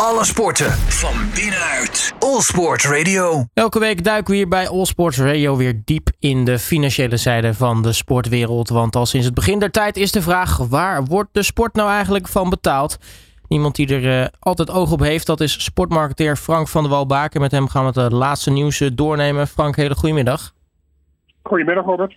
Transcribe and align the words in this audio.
Alle 0.00 0.24
sporten 0.24 0.70
van 0.72 1.14
binnenuit. 1.34 2.14
All 2.18 2.40
Sport 2.40 2.84
Radio. 2.84 3.44
Elke 3.54 3.78
week 3.78 4.04
duiken 4.04 4.30
we 4.30 4.36
hier 4.36 4.48
bij 4.48 4.68
All 4.68 4.84
Sports 4.84 5.18
Radio 5.18 5.56
weer 5.56 5.82
diep 5.84 6.08
in 6.18 6.44
de 6.44 6.58
financiële 6.58 7.16
zijde 7.16 7.54
van 7.54 7.82
de 7.82 7.92
sportwereld. 7.92 8.68
Want 8.68 8.96
al 8.96 9.06
sinds 9.06 9.26
het 9.26 9.34
begin 9.34 9.58
der 9.58 9.70
tijd 9.70 9.96
is 9.96 10.12
de 10.12 10.22
vraag: 10.22 10.56
waar 10.56 11.04
wordt 11.04 11.28
de 11.32 11.42
sport 11.42 11.74
nou 11.74 11.90
eigenlijk 11.90 12.28
van 12.28 12.50
betaald? 12.50 12.98
Iemand 13.48 13.76
die 13.76 13.94
er 13.94 14.20
uh, 14.20 14.26
altijd 14.38 14.70
oog 14.70 14.92
op 14.92 15.00
heeft, 15.00 15.26
dat 15.26 15.40
is 15.40 15.64
sportmarketeer 15.64 16.36
Frank 16.36 16.68
van 16.68 16.82
der 16.82 16.92
Walbaken. 16.92 17.40
Met 17.40 17.50
hem 17.50 17.68
gaan 17.68 17.82
we 17.92 18.00
het 18.00 18.12
uh, 18.12 18.18
laatste 18.18 18.50
nieuws 18.50 18.80
uh, 18.80 18.90
doornemen. 18.94 19.46
Frank, 19.46 19.76
hele 19.76 19.94
goedemiddag. 19.94 20.52
Goedemiddag, 21.42 21.84
Robert. 21.84 22.16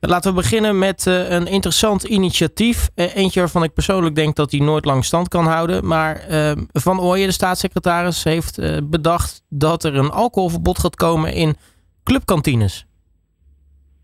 Laten 0.00 0.30
we 0.30 0.36
beginnen 0.36 0.78
met 0.78 1.06
uh, 1.06 1.30
een 1.30 1.46
interessant 1.46 2.02
initiatief. 2.04 2.88
Uh, 2.96 3.16
eentje 3.16 3.40
waarvan 3.40 3.62
ik 3.62 3.74
persoonlijk 3.74 4.14
denk 4.14 4.36
dat 4.36 4.50
die 4.50 4.62
nooit 4.62 4.84
lang 4.84 5.04
stand 5.04 5.28
kan 5.28 5.44
houden. 5.44 5.86
Maar 5.86 6.26
uh, 6.30 6.52
Van 6.72 7.00
Ooyen, 7.00 7.26
de 7.26 7.32
staatssecretaris, 7.32 8.24
heeft 8.24 8.60
bedacht 8.90 9.44
dat 9.48 9.84
er 9.84 9.96
een 9.96 10.10
alcoholverbod 10.10 10.78
gaat 10.78 10.96
komen 10.96 11.32
in 11.32 11.56
clubkantines. 12.04 12.86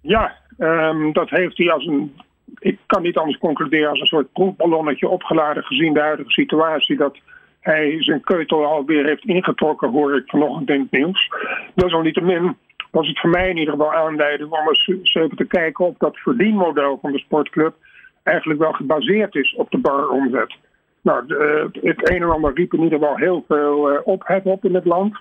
Ja, 0.00 0.36
um, 0.58 1.12
dat 1.12 1.30
heeft 1.30 1.58
hij 1.58 1.72
als 1.72 1.86
een. 1.86 2.14
Ik 2.58 2.78
kan 2.86 3.02
niet 3.02 3.16
anders 3.16 3.38
concluderen 3.38 3.90
als 3.90 4.00
een 4.00 4.06
soort 4.06 4.32
proefballonnetje 4.32 5.08
opgeladen 5.08 5.62
gezien 5.62 5.94
de 5.94 6.00
huidige 6.00 6.30
situatie. 6.30 6.96
Dat 6.96 7.18
hij 7.60 8.02
zijn 8.02 8.20
keutel 8.20 8.64
alweer 8.64 9.04
heeft 9.04 9.24
ingetrokken, 9.24 9.90
hoor 9.90 10.16
ik 10.16 10.22
vanochtend 10.26 10.70
in 10.70 10.80
het 10.80 10.90
nieuws. 10.90 11.30
Desalniettemin 11.74 12.56
was 12.94 13.08
het 13.08 13.20
voor 13.20 13.30
mij 13.30 13.48
in 13.48 13.56
ieder 13.56 13.74
geval 13.74 13.92
aanleiding 13.92 14.50
om 14.50 14.68
eens 14.68 15.14
even 15.14 15.36
te 15.36 15.44
kijken 15.44 15.86
of 15.86 15.96
dat 15.98 16.16
verdienmodel 16.16 16.98
van 17.02 17.12
de 17.12 17.18
sportclub 17.18 17.74
eigenlijk 18.22 18.60
wel 18.60 18.72
gebaseerd 18.72 19.34
is 19.34 19.54
op 19.54 19.70
de 19.70 19.78
baromzet. 19.78 20.56
Nou, 21.00 21.26
de, 21.26 21.68
het 21.82 22.10
een 22.10 22.22
en 22.22 22.30
ander 22.30 22.54
riep 22.54 22.72
in 22.72 22.82
ieder 22.82 22.98
geval 22.98 23.16
heel 23.16 23.44
veel 23.48 23.92
uh, 23.92 24.00
ophef 24.04 24.44
op 24.44 24.64
in 24.64 24.74
het 24.74 24.84
land. 24.84 25.16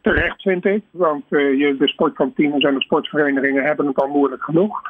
Terecht 0.00 0.42
vind 0.42 0.64
ik, 0.64 0.82
want 0.90 1.24
uh, 1.28 1.78
de 1.78 1.88
sportkantines 1.88 2.62
en 2.62 2.74
de 2.74 2.80
sportverenigingen 2.80 3.64
hebben 3.64 3.86
het 3.86 4.00
al 4.00 4.08
moeilijk 4.08 4.42
genoeg. 4.42 4.80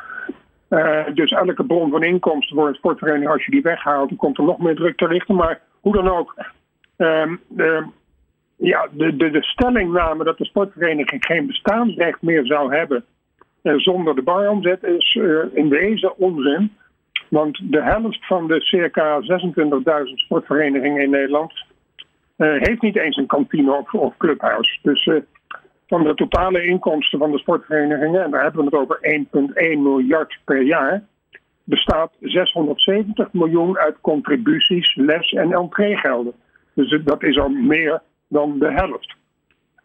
Dus 1.14 1.30
elke 1.30 1.64
bron 1.64 1.90
van 1.90 2.02
inkomsten 2.02 2.56
voor 2.56 2.68
een 2.68 2.74
sportvereniging, 2.74 3.30
als 3.30 3.44
je 3.44 3.50
die 3.50 3.62
weghaalt, 3.62 4.08
dan 4.08 4.18
komt 4.18 4.38
er 4.38 4.44
nog 4.44 4.58
meer 4.58 4.74
druk 4.74 4.96
te 4.96 5.06
richten. 5.06 5.34
Maar 5.34 5.60
hoe 5.80 5.92
dan 5.92 6.08
ook, 6.08 6.34
ja, 8.60 8.88
de, 8.92 9.16
de, 9.16 9.30
de 9.30 9.42
stellingname 9.42 10.24
dat 10.24 10.38
de 10.38 10.44
sportvereniging 10.44 11.24
geen 11.24 11.46
bestaansrecht 11.46 12.22
meer 12.22 12.46
zou 12.46 12.74
hebben 12.74 13.04
eh, 13.62 13.74
zonder 13.76 14.14
de 14.14 14.22
baromzet 14.22 14.82
is 14.82 15.14
uh, 15.14 15.44
in 15.52 15.68
wezen 15.68 16.18
onzin. 16.18 16.72
Want 17.28 17.60
de 17.72 17.82
helft 17.82 18.26
van 18.26 18.46
de 18.46 18.60
circa 18.60 19.20
26.000 19.20 20.14
sportverenigingen 20.14 21.02
in 21.02 21.10
Nederland 21.10 21.52
uh, 22.36 22.54
heeft 22.58 22.82
niet 22.82 22.96
eens 22.96 23.16
een 23.16 23.26
kantine 23.26 23.72
of, 23.72 23.94
of 23.94 24.16
clubhuis. 24.16 24.78
Dus 24.82 25.08
van 25.86 26.04
de 26.04 26.14
totale 26.14 26.64
inkomsten 26.64 27.18
van 27.18 27.30
de 27.30 27.38
sportverenigingen, 27.38 28.22
en 28.22 28.30
daar 28.30 28.42
hebben 28.42 28.64
we 28.64 28.76
het 28.76 28.80
over 28.80 28.98
1,1 29.74 29.78
miljard 29.78 30.38
per 30.44 30.62
jaar, 30.62 31.02
bestaat 31.64 32.12
670 32.20 33.32
miljoen 33.32 33.78
uit 33.78 34.00
contributies, 34.00 34.94
les- 34.94 35.32
en 35.32 35.52
entreegelden. 35.52 36.32
Dus 36.74 37.00
dat 37.04 37.22
is 37.22 37.38
al 37.38 37.48
meer 37.48 38.02
dan 38.30 38.58
de 38.58 38.70
helft. 38.72 39.14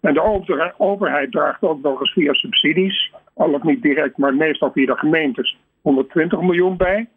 En 0.02 0.14
de 0.14 0.74
overheid 0.78 1.32
draagt 1.32 1.62
ook 1.62 1.82
nog 1.82 2.00
eens 2.00 2.12
via 2.12 2.34
subsidies, 2.34 3.14
al 3.34 3.54
of 3.54 3.64
niet 3.64 3.82
direct, 3.82 4.18
maar 4.18 4.36
meestal 4.36 4.72
via 4.72 4.86
de 4.86 4.98
gemeentes, 4.98 5.58
120 5.82 6.42
miljoen 6.42 6.78
bij. 6.78 7.08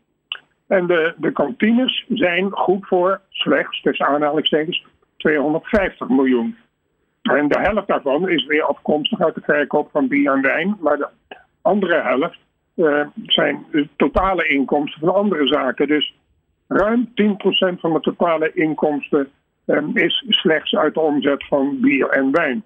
En 0.67 0.87
de, 0.87 1.15
de 1.17 1.33
kantines 1.33 2.05
zijn 2.09 2.51
goed 2.51 2.87
voor 2.87 3.21
slechts, 3.29 3.81
tussen 3.83 4.07
aanhalingstekens, 4.07 4.87
250 5.17 6.09
miljoen. 6.09 6.57
En 7.23 7.49
de 7.49 7.61
helft 7.61 7.89
daarvan 7.89 8.29
is 8.29 8.47
weer 8.47 8.63
afkomstig 8.63 9.21
uit 9.21 9.35
de 9.35 9.41
verkoop 9.41 9.91
van 9.91 10.09
bier 10.09 10.33
en 10.33 10.43
wijn, 10.43 10.77
maar 10.81 10.97
de 10.97 11.09
andere 11.63 12.01
helft 12.01 12.39
uh, 12.75 13.07
zijn 13.27 13.67
de 13.71 13.89
totale 13.97 14.49
inkomsten 14.49 15.01
van 15.01 15.15
andere 15.15 15.47
zaken. 15.47 15.87
Dus 15.87 16.15
ruim 16.69 17.09
10% 17.09 17.15
van 17.81 17.93
de 17.93 18.01
totale 18.01 18.51
inkomsten 18.55 19.31
is 19.95 20.25
slechts 20.29 20.75
uit 20.75 20.95
de 20.95 21.01
omzet 21.01 21.47
van 21.47 21.81
bier 21.81 22.09
en 22.09 22.31
wijn. 22.31 22.63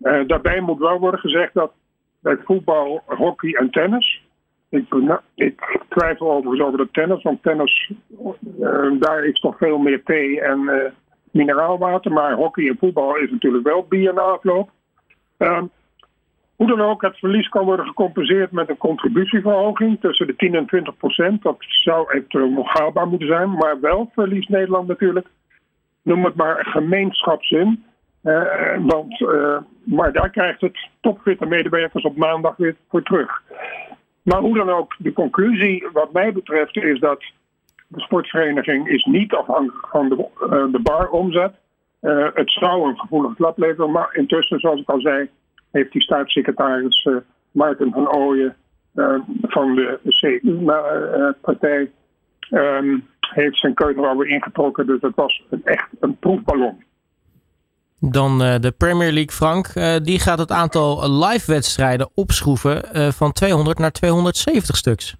Uh, 0.00 0.26
daarbij 0.26 0.60
moet 0.60 0.78
wel 0.78 0.98
worden 0.98 1.20
gezegd 1.20 1.54
dat 1.54 1.72
bij 2.20 2.36
voetbal, 2.44 3.02
hockey 3.06 3.54
en 3.54 3.70
tennis. 3.70 4.22
Ik, 4.68 4.94
nou, 4.94 5.20
ik 5.34 5.80
twijfel 5.88 6.30
overigens 6.30 6.62
over 6.62 6.78
de 6.78 6.88
tennis, 6.92 7.22
want 7.22 7.42
tennis, 7.42 7.92
uh, 8.60 9.00
daar 9.00 9.24
is 9.24 9.40
toch 9.40 9.56
veel 9.58 9.78
meer 9.78 10.02
thee 10.02 10.40
en 10.40 10.60
uh, 10.60 10.74
mineraalwater. 11.30 12.12
Maar 12.12 12.34
hockey 12.34 12.68
en 12.68 12.76
voetbal 12.78 13.16
is 13.16 13.30
natuurlijk 13.30 13.66
wel 13.66 13.86
bier 13.88 14.14
na 14.14 14.20
afloop. 14.20 14.70
Ehm, 15.36 15.64
hoe 16.56 16.66
dan 16.66 16.80
ook, 16.80 17.02
het 17.02 17.18
verlies 17.18 17.48
kan 17.48 17.64
worden 17.64 17.86
gecompenseerd 17.86 18.52
met 18.52 18.68
een 18.68 18.76
contributieverhoging 18.76 20.00
tussen 20.00 20.26
de 20.26 20.36
10 20.36 20.54
en 20.54 20.66
20 20.66 20.96
procent. 20.96 21.42
Dat 21.42 21.56
zou 21.58 22.10
eventueel 22.10 22.50
nog 22.50 22.78
haalbaar 22.78 23.06
moeten 23.06 23.28
zijn, 23.28 23.50
maar 23.50 23.80
wel 23.80 24.10
verliest 24.14 24.48
Nederland 24.48 24.88
natuurlijk 24.88 25.26
noem 26.02 26.24
het 26.24 26.34
maar, 26.34 26.66
gemeenschapszin. 26.66 27.84
Uh, 28.24 28.76
want, 28.78 29.20
uh, 29.20 29.56
maar 29.84 30.12
daar 30.12 30.30
krijgt 30.30 30.60
het 30.60 30.88
topfitte 31.00 31.46
medewerkers 31.46 32.04
op 32.04 32.16
maandag 32.16 32.56
weer 32.56 32.76
voor 32.88 33.02
terug. 33.02 33.42
Maar 34.22 34.40
hoe 34.40 34.56
dan 34.56 34.70
ook, 34.70 34.94
de 34.98 35.12
conclusie 35.12 35.88
wat 35.92 36.12
mij 36.12 36.32
betreft 36.32 36.76
is 36.76 36.98
dat 36.98 37.22
de 37.86 38.00
sportvereniging 38.00 38.88
is 38.88 39.04
niet 39.04 39.34
afhankelijk 39.34 39.88
van 39.88 40.08
de, 40.08 40.14
uh, 40.16 40.72
de 40.72 40.80
baromzet. 40.82 41.54
het 42.34 42.50
zou 42.50 42.88
een 42.88 42.98
gevoelig 42.98 43.34
klap 43.34 43.58
leveren, 43.58 43.90
maar 43.90 44.08
intussen, 44.12 44.60
zoals 44.60 44.80
ik 44.80 44.88
al 44.88 45.00
zei, 45.00 45.28
heeft 45.70 45.92
die 45.92 46.02
staatssecretaris 46.02 47.08
Maarten 47.50 47.92
van 47.92 48.12
Ooyen 48.12 48.56
van 49.42 49.74
de 49.74 49.98
CU-partij 50.02 51.90
um, 52.50 53.06
heeft 53.30 53.58
zijn 53.58 53.74
keuze 53.74 54.00
alweer 54.00 54.28
ingetrokken. 54.28 54.86
Dus 54.86 55.00
het 55.00 55.14
was 55.14 55.42
echt 55.64 55.88
een 56.00 56.16
proefballon. 56.16 56.84
Dan 58.00 58.42
uh, 58.42 58.54
de 58.58 58.72
Premier 58.78 59.12
League, 59.12 59.30
Frank. 59.32 59.74
Uh, 59.74 59.96
die 59.96 60.18
gaat 60.18 60.38
het 60.38 60.50
aantal 60.50 61.10
live-wedstrijden 61.26 62.10
opschroeven 62.14 62.82
uh, 62.92 63.08
van 63.08 63.32
200 63.32 63.78
naar 63.78 63.92
270 63.92 64.76
stuks. 64.76 65.16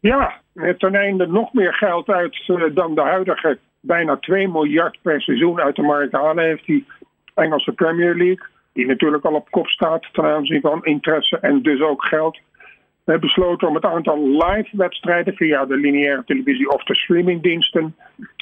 Ja, 0.00 0.40
ten 0.78 0.94
einde 0.94 1.26
nog 1.26 1.52
meer 1.52 1.74
geld 1.74 2.08
uit 2.08 2.42
dan 2.74 2.94
de 2.94 3.00
huidige 3.00 3.58
bijna 3.80 4.16
2 4.16 4.48
miljard 4.48 4.98
per 5.02 5.20
seizoen 5.20 5.60
uit 5.60 5.76
de 5.76 5.82
markt 5.82 6.12
halen 6.12 6.44
heeft 6.44 6.66
die 6.66 6.86
Engelse 7.34 7.72
Premier 7.72 8.14
League. 8.14 8.46
Die 8.72 8.86
natuurlijk 8.86 9.24
al 9.24 9.34
op 9.34 9.50
kop 9.50 9.66
staat 9.66 10.08
ten 10.12 10.24
aanzien 10.24 10.60
van 10.60 10.84
interesse 10.84 11.38
en 11.38 11.62
dus 11.62 11.80
ook 11.80 12.04
geld. 12.04 12.38
We 13.04 13.18
besloten 13.18 13.68
om 13.68 13.74
het 13.74 13.84
aantal 13.84 14.18
live-wedstrijden 14.28 15.34
via 15.34 15.64
de 15.64 15.76
lineaire 15.76 16.24
televisie 16.24 16.70
of 16.70 16.82
de 16.82 16.94
streamingdiensten 16.94 17.96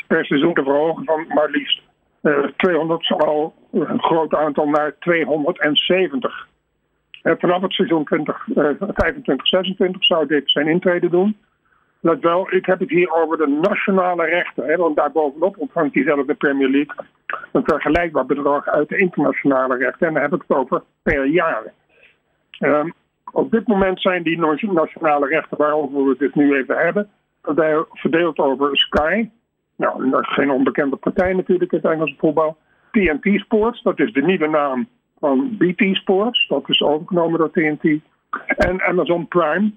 per 0.06 0.24
seizoen 0.24 0.54
te 0.54 0.62
verhogen 0.62 1.04
van 1.04 1.26
maar 1.28 1.50
liefst 1.50 1.82
uh, 2.22 2.44
200, 2.56 3.10
al 3.10 3.54
een 3.72 4.02
groot 4.02 4.34
aantal 4.34 4.68
naar 4.68 4.98
270. 4.98 6.48
Uh, 7.22 7.32
vanaf 7.38 7.62
het 7.62 7.72
seizoen 7.72 8.04
20, 8.04 8.46
uh, 8.54 8.68
25, 8.78 9.46
26 9.48 10.04
zou 10.04 10.26
dit 10.26 10.50
zijn 10.50 10.68
intrede 10.68 11.08
doen. 11.08 11.36
Let 12.00 12.20
wel, 12.20 12.52
ik 12.52 12.66
heb 12.66 12.78
het 12.78 12.90
hier 12.90 13.12
over 13.12 13.36
de 13.36 13.46
nationale 13.46 14.24
rechten, 14.24 14.64
hè, 14.64 14.76
want 14.76 14.96
daarbovenop 14.96 15.58
ontvangt 15.58 15.94
diezelfde 15.94 16.34
Premier 16.34 16.68
League 16.68 17.06
een 17.52 17.64
vergelijkbaar 17.64 18.26
bedrag 18.26 18.66
uit 18.66 18.88
de 18.88 18.98
internationale 18.98 19.76
rechten. 19.76 20.06
En 20.06 20.12
dan 20.12 20.22
heb 20.22 20.32
ik 20.32 20.44
het 20.46 20.56
over 20.56 20.82
per 21.02 21.26
jaar. 21.26 21.72
Um, 22.58 22.92
op 23.32 23.50
dit 23.50 23.66
moment 23.66 24.00
zijn 24.00 24.22
die 24.22 24.38
nationale 24.72 25.26
rechten 25.26 25.56
waarover 25.58 26.04
we 26.04 26.08
het 26.08 26.18
dus 26.18 26.34
nu 26.34 26.56
even 26.56 26.76
hebben, 26.76 27.08
verdeeld 27.92 28.38
over 28.38 28.76
Sky. 28.76 29.28
Nou, 29.76 30.10
dat 30.10 30.20
is 30.20 30.32
geen 30.32 30.50
onbekende 30.50 30.96
partij 30.96 31.32
natuurlijk 31.32 31.72
in 31.72 31.78
het 31.82 31.92
Engelse 31.92 32.14
voetbal. 32.18 32.56
TNT 32.90 33.40
Sports, 33.40 33.82
dat 33.82 33.98
is 33.98 34.12
de 34.12 34.22
nieuwe 34.22 34.48
naam 34.48 34.88
van 35.18 35.56
BT 35.56 35.96
Sports. 35.96 36.48
Dat 36.48 36.68
is 36.68 36.82
overgenomen 36.82 37.38
door 37.38 37.50
TNT. 37.50 38.00
En 38.46 38.82
Amazon 38.82 39.28
Prime. 39.28 39.72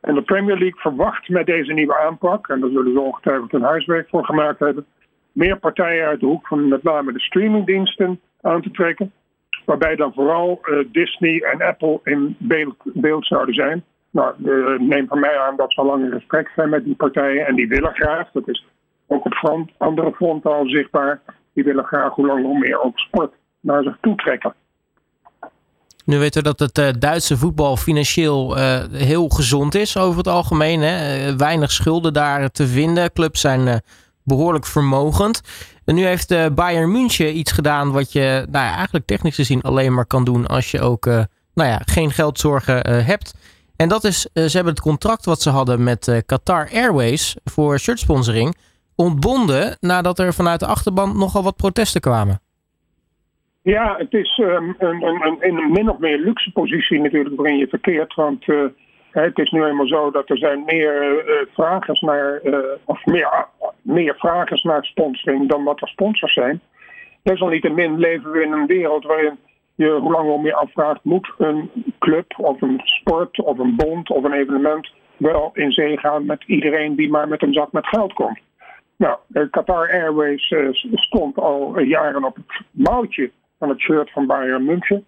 En 0.00 0.14
de 0.14 0.22
Premier 0.22 0.58
League 0.58 0.80
verwacht 0.80 1.28
met 1.28 1.46
deze 1.46 1.72
nieuwe 1.72 1.98
aanpak, 1.98 2.48
en 2.48 2.60
daar 2.60 2.70
zullen 2.70 2.92
ze 2.92 3.00
ongetwijfeld 3.00 3.52
een 3.52 3.62
huiswerk 3.62 4.08
voor 4.08 4.24
gemaakt 4.24 4.58
hebben, 4.58 4.86
meer 5.32 5.58
partijen 5.58 6.06
uit 6.06 6.20
de 6.20 6.26
hoek 6.26 6.46
van 6.46 6.68
met 6.68 6.82
name 6.82 7.12
de 7.12 7.20
streamingdiensten 7.20 8.20
aan 8.40 8.62
te 8.62 8.70
trekken. 8.70 9.12
Waarbij 9.70 9.96
dan 9.96 10.12
vooral 10.12 10.60
uh, 10.62 10.84
Disney 10.92 11.40
en 11.40 11.62
Apple 11.62 12.00
in 12.04 12.36
beeld, 12.92 13.26
zouden 13.26 13.54
zijn. 13.54 13.84
Nou, 14.10 14.34
uh, 14.44 14.78
neem 14.78 15.06
van 15.08 15.20
mij 15.20 15.38
aan 15.38 15.56
dat 15.56 15.72
ze 15.72 15.80
al 15.80 15.86
lang 15.86 16.04
in 16.04 16.10
gesprek 16.10 16.52
zijn 16.56 16.68
met 16.68 16.84
die 16.84 16.94
partijen. 16.94 17.46
En 17.46 17.54
die 17.54 17.68
willen 17.68 17.94
graag, 17.94 18.30
dat 18.32 18.48
is 18.48 18.66
ook 19.06 19.24
op 19.24 19.34
front, 19.34 19.70
andere 19.76 20.12
fronten 20.12 20.50
al 20.54 20.68
zichtbaar. 20.68 21.20
Die 21.52 21.64
willen 21.64 21.84
graag 21.84 22.14
hoe 22.14 22.26
langer 22.26 22.44
hoe 22.44 22.58
meer 22.58 22.82
ook 22.82 22.98
sport 22.98 23.32
naar 23.60 23.82
zich 23.82 23.96
toe 24.00 24.14
trekken. 24.14 24.54
Nu 26.04 26.18
weten 26.18 26.42
we 26.42 26.54
dat 26.54 26.58
het 26.58 26.78
uh, 26.78 27.00
Duitse 27.00 27.36
voetbal 27.36 27.76
financieel 27.76 28.56
heel 28.92 29.28
gezond 29.28 29.74
is 29.74 29.98
over 29.98 30.18
het 30.18 30.28
algemeen. 30.28 30.80
Hè? 30.80 31.36
Weinig 31.36 31.70
schulden 31.70 32.12
daar 32.12 32.50
te 32.50 32.66
vinden. 32.66 33.12
Clubs 33.12 33.40
zijn 33.40 33.82
behoorlijk 34.24 34.66
vermogend. 34.66 35.40
En 35.84 35.94
nu 35.94 36.04
heeft 36.04 36.32
uh, 36.32 36.46
Bayern 36.54 36.92
München 36.92 37.36
iets 37.36 37.52
gedaan 37.52 37.92
wat 37.92 38.12
je 38.12 38.46
nou 38.50 38.64
ja, 38.64 38.74
eigenlijk 38.74 39.06
technisch 39.06 39.34
gezien 39.34 39.62
alleen 39.62 39.94
maar 39.94 40.06
kan 40.06 40.24
doen 40.24 40.46
als 40.46 40.70
je 40.70 40.80
ook 40.80 41.04
nou 41.54 41.68
ja, 41.68 41.80
geen 41.84 42.10
geldzorgen 42.10 43.04
hebt. 43.04 43.34
En 43.76 43.88
dat 43.88 44.04
is, 44.04 44.20
ze 44.20 44.50
hebben 44.52 44.72
het 44.72 44.82
contract 44.82 45.24
wat 45.24 45.40
ze 45.40 45.50
hadden 45.50 45.82
met 45.82 46.22
Qatar 46.26 46.68
Airways 46.72 47.36
voor 47.44 47.78
shirtsponsoring 47.78 48.56
ontbonden 48.96 49.76
nadat 49.80 50.18
er 50.18 50.34
vanuit 50.34 50.60
de 50.60 50.66
achterban 50.66 51.18
nogal 51.18 51.42
wat 51.42 51.56
protesten 51.56 52.00
kwamen. 52.00 52.40
Ja, 53.62 53.96
het 53.98 54.12
is 54.12 54.38
um, 54.38 54.74
een, 54.78 55.02
een, 55.02 55.36
een, 55.40 55.72
min 55.72 55.90
of 55.90 55.98
meer 55.98 56.18
luxe 56.18 56.52
positie 56.52 57.00
natuurlijk 57.00 57.36
waarin 57.36 57.58
je 57.58 57.66
verkeert. 57.66 58.14
Want 58.14 58.46
uh, 58.46 58.64
het 59.10 59.38
is 59.38 59.50
nu 59.50 59.64
eenmaal 59.64 59.86
zo 59.86 60.10
dat 60.10 60.30
er 60.30 60.38
zijn 60.38 60.62
meer 60.64 61.12
uh, 61.12 61.34
vragers 61.52 62.00
naar, 62.00 62.40
uh, 62.44 62.58
of 62.84 63.04
meer, 63.04 63.46
meer 63.82 64.14
vragers 64.18 64.62
naar 64.62 64.84
sponsoring 64.84 65.48
dan 65.48 65.64
wat 65.64 65.80
er 65.80 65.88
sponsors 65.88 66.32
zijn. 66.32 66.60
Desalniettemin 67.22 67.98
leven 67.98 68.30
we 68.30 68.42
in 68.42 68.52
een 68.52 68.66
wereld 68.66 69.04
waarin 69.04 69.38
je 69.74 69.90
hoe 69.90 70.12
langer 70.12 70.30
hoe 70.30 70.42
meer 70.42 70.54
afvraagt, 70.54 71.04
moet 71.04 71.32
een 71.38 71.70
club 71.98 72.32
of 72.36 72.62
een 72.62 72.80
sport 72.84 73.40
of 73.40 73.58
een 73.58 73.76
bond 73.76 74.10
of 74.10 74.24
een 74.24 74.32
evenement 74.32 74.92
wel 75.16 75.50
in 75.54 75.72
zee 75.72 75.98
gaan 75.98 76.26
met 76.26 76.44
iedereen 76.46 76.96
die 76.96 77.10
maar 77.10 77.28
met 77.28 77.42
een 77.42 77.52
zak 77.52 77.72
met 77.72 77.86
geld 77.86 78.12
komt. 78.12 78.38
Nou, 78.96 79.18
Qatar 79.50 79.90
Airways 79.92 80.54
stond 80.92 81.38
al 81.38 81.80
jaren 81.80 82.24
op 82.24 82.36
het 82.36 82.60
mouwtje 82.70 83.30
van 83.58 83.68
het 83.68 83.80
shirt 83.80 84.10
van 84.10 84.26
Bayern 84.26 84.64
München. 84.64 85.06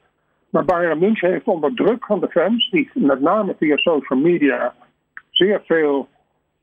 Maar 0.52 0.64
Bayern 0.64 0.98
München 0.98 1.30
heeft 1.30 1.46
onder 1.46 1.74
druk 1.74 2.06
van 2.06 2.20
de 2.20 2.28
fans, 2.28 2.70
die 2.70 2.90
met 2.94 3.20
name 3.20 3.54
via 3.58 3.76
social 3.76 4.18
media 4.18 4.74
zeer 5.30 5.62
veel 5.64 6.08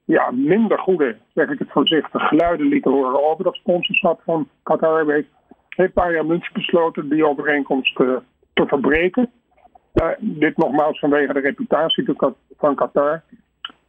ja, 0.05 0.31
minder 0.31 0.79
goede, 0.79 1.17
zeg 1.33 1.49
ik 1.49 1.59
het 1.59 1.71
voorzichtig, 1.71 2.27
geluiden 2.27 2.67
lieten 2.67 2.91
horen 2.91 3.29
over 3.29 3.43
dat 3.43 3.55
sponsorschap 3.55 4.21
van 4.23 4.47
Qatar 4.63 4.95
Airways, 4.95 5.25
heeft 5.69 5.93
Bayern 5.93 6.27
München 6.27 6.53
besloten 6.53 7.09
die 7.09 7.27
overeenkomst 7.27 7.99
uh, 7.99 8.17
te 8.53 8.65
verbreken. 8.67 9.31
Uh, 9.93 10.07
dit 10.19 10.57
nogmaals 10.57 10.99
vanwege 10.99 11.33
de 11.33 11.39
reputatie 11.39 12.15
van 12.57 12.75
Qatar, 12.75 13.23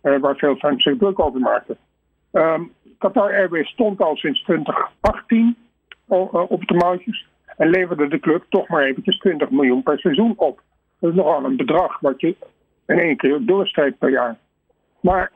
uh, 0.02 0.18
waar 0.20 0.36
veel 0.36 0.56
fans 0.56 0.82
zich 0.82 0.98
druk 0.98 1.18
over 1.18 1.40
maakten. 1.40 1.76
Um, 2.32 2.72
Qatar 2.98 3.32
Airways 3.32 3.68
stond 3.68 4.00
al 4.00 4.16
sinds 4.16 4.42
2018 4.42 5.56
op 6.06 6.66
de 6.66 6.74
mouwtjes. 6.74 7.29
En 7.60 7.70
leverde 7.70 8.08
de 8.08 8.20
club 8.20 8.44
toch 8.48 8.68
maar 8.68 8.82
eventjes 8.82 9.18
20 9.18 9.50
miljoen 9.50 9.82
per 9.82 9.98
seizoen 9.98 10.34
op. 10.36 10.62
Dat 10.98 11.10
is 11.10 11.16
nogal 11.16 11.44
een 11.44 11.56
bedrag 11.56 12.00
wat 12.00 12.20
je 12.20 12.36
in 12.86 12.98
één 12.98 13.16
keer 13.16 13.38
doorstreept 13.42 13.98
per 13.98 14.10
jaar. 14.10 14.36
Maar 15.00 15.32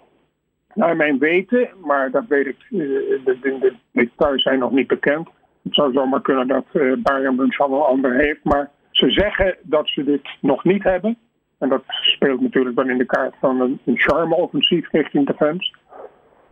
naar 0.74 0.96
mijn 0.96 1.18
weten, 1.18 1.68
maar 1.82 2.10
dat 2.10 2.24
weet 2.28 2.46
ik, 2.46 2.56
eh, 2.60 2.78
de, 2.78 3.38
de, 3.40 3.58
de 3.58 3.74
details 3.92 4.42
zijn 4.42 4.58
nog 4.58 4.70
niet 4.70 4.86
bekend. 4.86 5.28
Het 5.62 5.74
zou 5.74 5.92
zomaar 5.92 6.22
kunnen 6.22 6.48
dat 6.48 6.64
uh, 6.72 6.96
Bayern 7.02 7.34
München 7.34 7.70
wel 7.70 7.86
ander 7.86 8.14
heeft. 8.14 8.44
Maar 8.44 8.70
ze 8.90 9.10
zeggen 9.10 9.56
dat 9.62 9.88
ze 9.88 10.04
dit 10.04 10.28
nog 10.40 10.64
niet 10.64 10.82
hebben. 10.82 11.16
En 11.58 11.68
dat 11.68 11.82
speelt 11.86 12.40
natuurlijk 12.40 12.76
wel 12.76 12.88
in 12.88 12.98
de 12.98 13.06
kaart 13.06 13.34
van 13.40 13.60
een, 13.60 13.80
een 13.84 13.98
charme-offensief 13.98 14.90
richting 14.90 15.26
de 15.26 15.34
fans. 15.34 15.74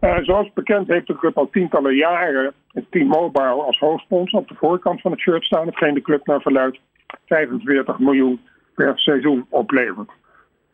Uh, 0.02 0.16
zoals 0.22 0.52
bekend 0.52 0.88
heeft 0.88 1.06
de 1.06 1.16
club 1.16 1.36
al 1.36 1.48
tientallen 1.50 1.94
jaren 1.94 2.52
het 2.72 2.90
T-Mobile 2.90 3.62
als 3.62 3.78
hoofdsponsor 3.78 4.40
op 4.40 4.48
de 4.48 4.54
voorkant 4.54 5.00
van 5.00 5.10
het 5.10 5.20
shirt 5.20 5.44
staan. 5.44 5.66
Hetgeen 5.66 5.94
de 5.94 6.02
club 6.02 6.26
naar 6.26 6.40
verluidt 6.40 6.80
45 7.26 7.98
miljoen 7.98 8.40
per 8.74 8.92
seizoen 8.98 9.46
oplevert. 9.48 10.10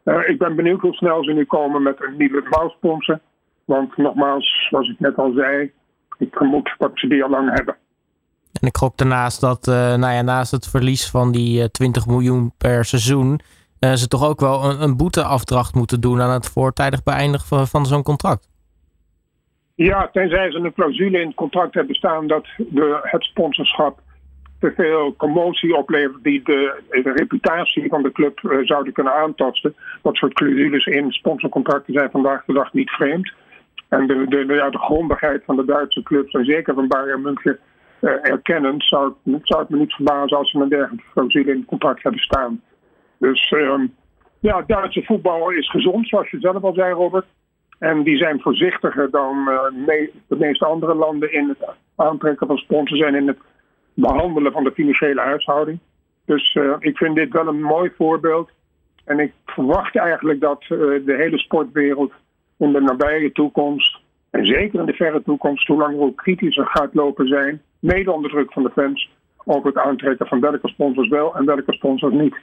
Uh, 0.04 0.28
ik 0.28 0.38
ben 0.38 0.56
benieuwd 0.56 0.80
hoe 0.80 0.94
snel 0.94 1.25
ze 1.25 1.32
nu 1.32 1.44
komen 1.44 1.82
met 1.82 2.02
een 2.02 2.16
nieuwe 2.16 2.42
mouwsponsor. 2.50 3.20
Want 3.64 3.96
nogmaals, 3.96 4.66
zoals 4.70 4.88
ik 4.88 5.00
net 5.00 5.16
al 5.16 5.32
zei, 5.32 5.72
ik 6.19 6.34
vermoed 6.34 6.74
dat 6.78 6.90
ze 6.94 7.08
die 7.08 7.22
al 7.22 7.31
lang 7.31 7.54
hebben. 7.54 7.76
En 8.60 8.69
ik 8.69 8.76
gok 8.76 8.96
daarnaast 8.96 9.40
dat 9.40 9.66
uh, 9.66 9.74
nou 9.74 10.12
ja, 10.12 10.22
naast 10.22 10.50
het 10.50 10.69
verlies 10.69 11.10
van 11.10 11.32
die 11.32 11.70
20 11.70 12.06
miljoen 12.06 12.52
per 12.58 12.84
seizoen... 12.84 13.40
ze 13.81 14.08
toch 14.08 14.24
ook 14.28 14.40
wel 14.40 14.64
een, 14.64 14.82
een 14.82 14.96
boeteafdracht 14.96 15.74
moeten 15.74 16.00
doen 16.00 16.20
aan 16.20 16.31
het 16.31 16.48
voortijdig 16.48 17.02
beëindigen 17.02 17.66
van 17.66 17.86
zo'n 17.86 18.02
contract. 18.02 18.47
Ja, 19.78 20.08
tenzij 20.12 20.50
ze 20.50 20.58
een 20.58 20.72
clausule 20.72 21.20
in 21.20 21.26
het 21.26 21.36
contract 21.36 21.75
hebben 21.75 21.94
staan 21.94 22.26
dat 22.26 22.46
de, 22.56 22.98
het 23.02 23.22
sponsorschap 23.22 23.98
te 24.60 24.72
veel 24.76 25.16
commotie 25.16 25.76
oplevert 25.76 26.22
die 26.22 26.42
de, 26.42 26.82
de 26.90 27.12
reputatie 27.12 27.88
van 27.88 28.02
de 28.02 28.12
club 28.12 28.40
uh, 28.42 28.66
zouden 28.66 28.92
kunnen 28.92 29.14
aantasten. 29.14 29.75
Dat 30.02 30.16
soort 30.16 30.32
clausules 30.32 30.86
in 30.86 31.12
sponsorcontracten 31.12 31.92
zijn 31.92 32.10
vandaag 32.10 32.44
de 32.44 32.52
dag 32.52 32.72
niet 32.72 32.90
vreemd. 32.90 33.32
En 33.88 34.06
de, 34.06 34.26
de, 34.28 34.54
ja, 34.54 34.70
de 34.70 34.78
grondigheid 34.78 35.44
van 35.44 35.56
de 35.56 35.64
Duitse 35.64 36.02
clubs, 36.02 36.32
en 36.32 36.44
zeker 36.44 36.74
van 36.74 36.88
Bayern 36.88 37.22
München, 37.22 37.58
uh, 38.00 38.10
erkennen, 38.22 38.74
zou, 38.81 39.12
zou 39.42 39.60
het 39.60 39.69
me 39.69 39.78
niet 39.78 39.94
verbazen 39.94 40.36
als 40.36 40.50
ze 40.50 40.58
een 40.58 40.69
dergelijke 40.69 41.10
clausule 41.12 41.50
in 41.50 41.58
het 41.58 41.66
contract 41.66 42.02
hebben 42.02 42.20
staan. 42.20 42.60
Dus 43.19 43.50
uh, 43.50 43.81
ja, 44.40 44.62
Duitse 44.66 45.02
voetbal 45.02 45.50
is 45.50 45.70
gezond, 45.70 46.08
zoals 46.08 46.31
je 46.31 46.40
zelf 46.40 46.62
al 46.62 46.74
zei, 46.74 46.92
Robert. 46.92 47.26
En 47.78 48.02
die 48.02 48.16
zijn 48.16 48.40
voorzichtiger 48.40 49.10
dan 49.10 49.36
uh, 49.48 49.62
de 50.26 50.36
meeste 50.36 50.64
andere 50.64 50.94
landen 50.94 51.32
in 51.32 51.48
het 51.48 51.69
aantrekken 51.96 52.46
van 52.46 52.56
sponsors 52.56 53.00
en 53.00 53.14
in 53.14 53.26
het 53.26 53.38
behandelen 53.94 54.52
van 54.52 54.64
de 54.64 54.72
financiële 54.72 55.20
huishouding. 55.20 55.78
Dus 56.25 56.54
uh, 56.54 56.75
ik 56.78 56.96
vind 56.96 57.14
dit 57.14 57.32
wel 57.32 57.46
een 57.46 57.62
mooi 57.62 57.90
voorbeeld. 57.96 58.50
En 59.04 59.19
ik 59.19 59.32
verwacht 59.46 59.96
eigenlijk 59.96 60.40
dat 60.40 60.62
uh, 60.62 60.69
de 60.78 61.14
hele 61.16 61.38
sportwereld 61.38 62.12
in 62.58 62.72
de 62.72 62.80
nabije 62.80 63.32
toekomst, 63.32 63.98
en 64.31 64.46
zeker 64.46 64.81
in 64.81 64.86
de 64.86 64.92
verre 64.92 65.22
toekomst, 65.22 65.66
hoe 65.66 65.78
langer 65.78 66.00
ook 66.00 66.16
kritischer 66.16 66.66
gaat 66.66 66.94
lopen 66.94 67.26
zijn, 67.26 67.62
mede 67.78 68.12
onder 68.12 68.31
druk 68.31 68.52
van 68.52 68.62
de 68.62 68.70
fans, 68.70 69.10
over 69.44 69.66
het 69.66 69.78
aantrekken 69.78 70.26
van 70.26 70.40
welke 70.40 70.69
sponsors 70.69 71.08
wel 71.08 71.36
en 71.36 71.44
welke 71.44 71.72
sponsors 71.72 72.14
niet. 72.14 72.36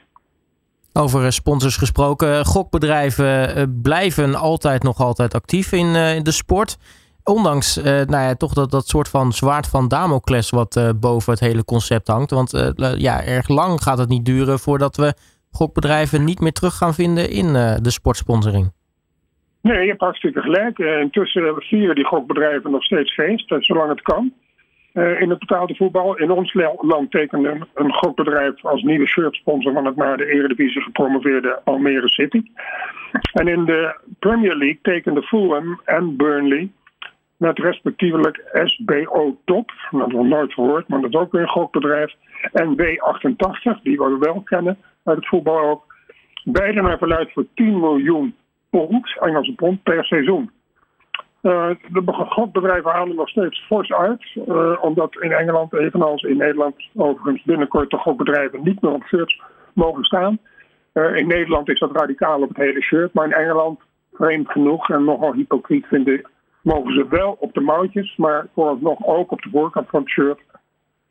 Over 0.96 1.24
eh, 1.24 1.30
sponsors 1.30 1.76
gesproken. 1.76 2.44
Gokbedrijven 2.44 3.56
eh, 3.56 3.62
blijven 3.82 4.34
altijd 4.34 4.82
nog 4.82 4.98
altijd 4.98 5.34
actief 5.34 5.72
in, 5.72 5.94
eh, 5.94 6.22
de 6.22 6.30
sport. 6.30 6.78
Ondanks 7.24 7.82
nou 7.82 8.06
ja, 8.10 8.34
toch 8.34 8.52
dat, 8.52 8.70
dat 8.70 8.86
soort 8.88 9.08
van 9.08 9.32
zwaard 9.32 9.68
van 9.68 9.88
Damocles 9.88 10.50
wat 10.50 10.94
boven 11.00 11.32
het 11.32 11.40
hele 11.40 11.64
concept 11.64 12.08
hangt. 12.08 12.30
Want 12.30 12.74
ja, 12.96 13.24
erg 13.24 13.48
lang 13.48 13.82
gaat 13.82 13.98
het 13.98 14.08
niet 14.08 14.24
duren 14.24 14.58
voordat 14.58 14.96
we 14.96 15.14
gokbedrijven 15.50 16.24
niet 16.24 16.40
meer 16.40 16.52
terug 16.52 16.76
gaan 16.76 16.94
vinden 16.94 17.30
in 17.30 17.52
de 17.82 17.90
sportsponsoring. 17.90 18.72
Nee, 19.62 19.80
je 19.80 19.88
hebt 19.88 20.00
hartstikke 20.00 20.40
gelijk. 20.40 20.78
Intussen 20.78 21.54
vieren 21.56 21.94
die 21.94 22.04
gokbedrijven 22.04 22.70
nog 22.70 22.84
steeds 22.84 23.14
feest, 23.14 23.54
zolang 23.58 23.88
het 23.88 24.02
kan. 24.02 24.32
Uh, 24.96 25.20
in 25.20 25.30
het 25.30 25.38
betaalde 25.38 25.74
voetbal. 25.74 26.16
In 26.16 26.30
ons 26.30 26.54
land 26.80 27.10
tekende 27.10 27.48
een, 27.48 27.64
een 27.74 27.92
gokbedrijf 27.92 28.64
als 28.64 28.82
nieuwe 28.82 29.06
shirtsponsor 29.06 29.72
van 29.72 29.84
het 29.84 29.96
naar 29.96 30.16
de 30.16 30.26
Eredivisie 30.26 30.82
gepromoveerde 30.82 31.60
Almere 31.64 32.08
City. 32.08 32.42
En 33.32 33.48
in 33.48 33.64
de 33.64 33.96
Premier 34.18 34.56
League 34.56 34.78
tekende 34.82 35.22
Fulham 35.22 35.80
en 35.84 36.16
Burnley 36.16 36.68
met 37.36 37.58
respectievelijk 37.58 38.42
SBO 38.64 39.36
Top, 39.44 39.72
dat 39.90 40.00
hebben 40.00 40.18
we 40.18 40.28
nooit 40.28 40.52
gehoord, 40.52 40.88
maar 40.88 41.00
dat 41.00 41.10
is 41.10 41.20
ook 41.20 41.32
weer 41.32 41.42
een 41.42 41.48
gokbedrijf. 41.48 42.14
En 42.52 42.76
W88, 42.76 43.82
die 43.82 43.98
we 43.98 44.16
wel 44.20 44.40
kennen 44.40 44.78
uit 45.04 45.16
het 45.16 45.28
voetbal 45.28 45.60
ook. 45.60 45.94
Beide 46.44 46.82
naar 46.82 46.98
verluid 46.98 47.32
voor 47.32 47.46
10 47.54 47.80
miljoen 47.80 48.34
pond, 48.70 49.16
Engelse 49.20 49.54
pond, 49.54 49.82
per 49.82 50.04
seizoen. 50.04 50.50
Uh, 51.46 51.68
de 51.92 52.02
gokbedrijven 52.06 52.90
halen 52.90 53.16
nog 53.16 53.28
steeds 53.28 53.66
fors 53.66 53.92
uit. 53.92 54.24
Uh, 54.48 54.78
omdat 54.80 55.16
in 55.20 55.32
Engeland, 55.32 55.72
evenals 55.72 56.22
in 56.22 56.36
Nederland, 56.36 56.74
overigens 56.94 57.42
binnenkort 57.42 57.90
de 57.90 57.96
gokbedrijven 57.96 58.62
niet 58.62 58.80
meer 58.80 58.92
op 58.92 59.04
shirts 59.04 59.42
mogen 59.72 60.04
staan. 60.04 60.38
Uh, 60.94 61.16
in 61.16 61.26
Nederland 61.26 61.68
is 61.68 61.78
dat 61.78 61.96
radicaal 61.96 62.42
op 62.42 62.48
het 62.48 62.56
hele 62.56 62.82
shirt. 62.82 63.12
Maar 63.12 63.24
in 63.24 63.32
Engeland, 63.32 63.80
vreemd 64.12 64.50
genoeg 64.50 64.90
en 64.90 65.04
nogal 65.04 65.32
hypocriet 65.32 65.86
vind 65.86 66.08
ik, 66.08 66.28
mogen 66.62 66.92
ze 66.92 67.06
wel 67.08 67.36
op 67.40 67.54
de 67.54 67.60
mouwtjes. 67.60 68.16
Maar 68.16 68.46
vooralsnog 68.54 69.06
ook 69.06 69.30
op 69.30 69.42
de 69.42 69.50
voorkant 69.50 69.88
van 69.88 70.00
het 70.00 70.10
shirt. 70.10 70.40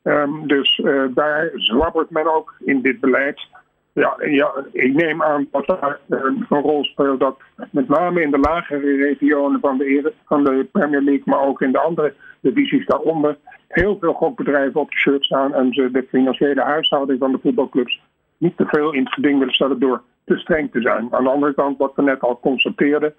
Um, 0.04 0.48
dus 0.48 0.82
daar 1.14 1.52
zwabbert 1.54 2.10
men 2.10 2.36
ook 2.36 2.56
in 2.66 2.82
dit 2.82 3.00
beleid. 3.00 3.48
Ja, 3.96 4.16
ja, 4.20 4.54
ik 4.72 4.94
neem 4.94 5.24
aan 5.24 5.48
dat 5.52 5.66
daar 5.66 6.00
een, 6.10 6.46
rol 6.50 6.84
speelt 6.84 7.20
dat 7.20 7.40
met 7.72 7.88
name 7.88 8.22
in 8.22 8.32
de 8.32 8.38
lagere 8.38 8.96
regionen 8.96 9.60
van 9.60 9.78
de, 9.78 10.14
van 10.26 10.44
de 10.44 10.68
Premier 10.72 11.02
League, 11.02 11.24
maar 11.26 11.42
ook 11.42 11.62
in 11.62 11.72
de 11.72 11.80
andere 11.80 12.14
divisies 12.40 12.86
daaronder, 12.86 13.38
heel 13.68 13.98
veel 14.00 14.14
gokbedrijven 14.14 14.82
op 14.82 14.92
de 14.92 14.98
shirt 14.98 15.24
staan 15.24 15.54
en 15.54 15.74
ze 15.74 15.92
de 15.92 16.06
financiële 16.10 16.62
huishouding 16.62 17.20
van 17.20 17.32
de 17.32 17.40
voetbalclubs 17.42 18.02
niet 18.38 18.58
te 18.58 18.66
veel 18.66 18.94
in 18.94 19.04
het 19.04 19.14
geding 19.14 19.40
willen 19.40 19.54
stellen 19.54 19.80
door 19.80 20.02
te 20.26 20.38
streng 20.38 20.72
te 20.72 20.82
zijn. 20.82 21.08
Aan 21.14 21.24
de 21.24 21.30
andere 21.30 21.54
kant, 21.54 21.78
wat 21.78 21.96
we 21.96 22.02
net 22.02 22.22
al 22.22 22.40
constateerden, 22.40 23.14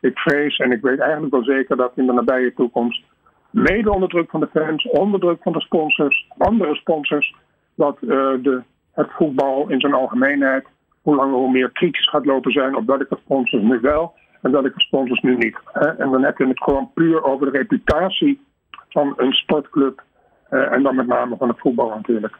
ik 0.00 0.18
vrees 0.18 0.56
en 0.56 0.72
ik 0.72 0.82
weet 0.82 0.98
eigenlijk 0.98 1.32
wel 1.32 1.44
zeker 1.44 1.76
dat 1.76 1.92
in 1.94 2.06
de 2.06 2.12
nabije 2.12 2.54
toekomst, 2.54 3.04
mede 3.50 3.92
onder 3.92 4.08
druk 4.08 4.30
van 4.30 4.40
de 4.40 4.48
fans, 4.52 4.88
onder 4.88 5.20
druk 5.20 5.42
van 5.42 5.52
de 5.52 5.60
sponsors, 5.60 6.28
andere 6.38 6.74
sponsors, 6.74 7.34
dat 7.74 7.98
uh, 8.00 8.08
de 8.42 8.62
het 8.92 9.10
voetbal 9.10 9.68
in 9.68 9.80
zijn 9.80 9.94
algemeenheid 9.94 10.66
hoe 11.02 11.16
langer 11.16 11.34
hoe 11.34 11.50
meer 11.50 11.70
kritisch 11.70 12.08
gaat 12.08 12.26
lopen 12.26 12.52
zijn 12.52 12.76
op 12.76 12.86
welke 12.86 13.18
sponsors 13.24 13.62
nu 13.62 13.80
wel 13.80 14.14
en 14.42 14.50
welke 14.50 14.72
sponsors 14.74 15.20
nu 15.20 15.36
niet. 15.36 15.56
En 15.72 16.10
dan 16.10 16.22
heb 16.22 16.38
je 16.38 16.46
het 16.46 16.62
gewoon 16.62 16.90
puur 16.94 17.24
over 17.24 17.52
de 17.52 17.58
reputatie 17.58 18.40
van 18.88 19.14
een 19.16 19.32
sportclub. 19.32 20.02
en 20.48 20.82
dan 20.82 20.94
met 20.94 21.06
name 21.06 21.36
van 21.36 21.48
het 21.48 21.58
voetbal 21.58 21.88
natuurlijk. 21.88 22.34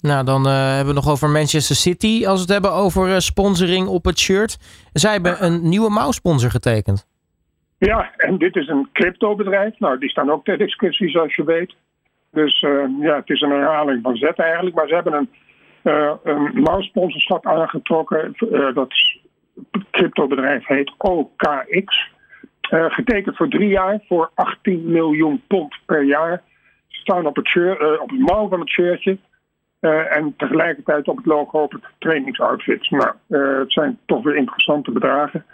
Nou, 0.00 0.24
dan 0.24 0.46
hebben 0.46 0.86
we 0.86 1.00
nog 1.00 1.10
over 1.10 1.28
Manchester 1.28 1.76
City. 1.76 2.26
Als 2.26 2.34
we 2.34 2.40
het 2.40 2.52
hebben 2.52 2.72
over 2.72 3.22
sponsoring 3.22 3.86
op 3.86 4.04
het 4.04 4.18
shirt. 4.18 4.58
Zij 4.92 5.12
hebben 5.12 5.44
een 5.44 5.68
nieuwe 5.68 5.90
mouwsponsor 5.90 6.50
getekend. 6.50 7.06
Ja, 7.78 8.10
en 8.16 8.38
dit 8.38 8.56
is 8.56 8.68
een 8.68 8.88
cryptobedrijf. 8.92 9.78
Nou, 9.78 9.98
die 9.98 10.10
staan 10.10 10.30
ook 10.30 10.44
ter 10.44 10.58
discussie, 10.58 11.08
zoals 11.08 11.34
je 11.34 11.44
weet. 11.44 11.74
Dus 12.30 12.60
ja, 13.00 13.16
het 13.16 13.30
is 13.30 13.40
een 13.40 13.50
herhaling 13.50 14.02
van 14.02 14.16
zet 14.16 14.38
eigenlijk. 14.38 14.76
Maar 14.76 14.88
ze 14.88 14.94
hebben 14.94 15.12
een 15.12 15.30
een 16.22 16.50
mouwsponsorschap 16.62 17.46
aangetrokken. 17.46 18.34
Uh, 18.40 18.74
dat 18.74 18.92
cryptobedrijf 19.90 20.66
heet 20.66 20.94
OKX. 20.98 22.10
Uh, 22.70 22.84
getekend 22.90 23.36
voor 23.36 23.48
drie 23.48 23.68
jaar 23.68 24.00
voor 24.06 24.30
18 24.34 24.90
miljoen 24.92 25.42
pond 25.46 25.76
per 25.86 26.02
jaar. 26.02 26.42
Ze 26.86 27.00
staan 27.00 27.26
op 27.26 27.36
het, 27.36 27.56
op 28.00 28.10
mouw 28.10 28.48
van 28.48 28.60
het 28.60 28.68
shirtje. 28.68 29.18
en 29.80 30.34
tegelijkertijd 30.36 31.08
op 31.08 31.16
het 31.16 31.26
logo 31.26 31.62
op 31.62 31.72
het 31.72 31.82
trainingsoutfit. 31.98 32.90
Nou, 32.90 33.12
het 33.60 33.72
zijn 33.72 33.98
toch 34.06 34.22
weer 34.22 34.36
interessante 34.36 34.90
bedragen. 34.90 35.44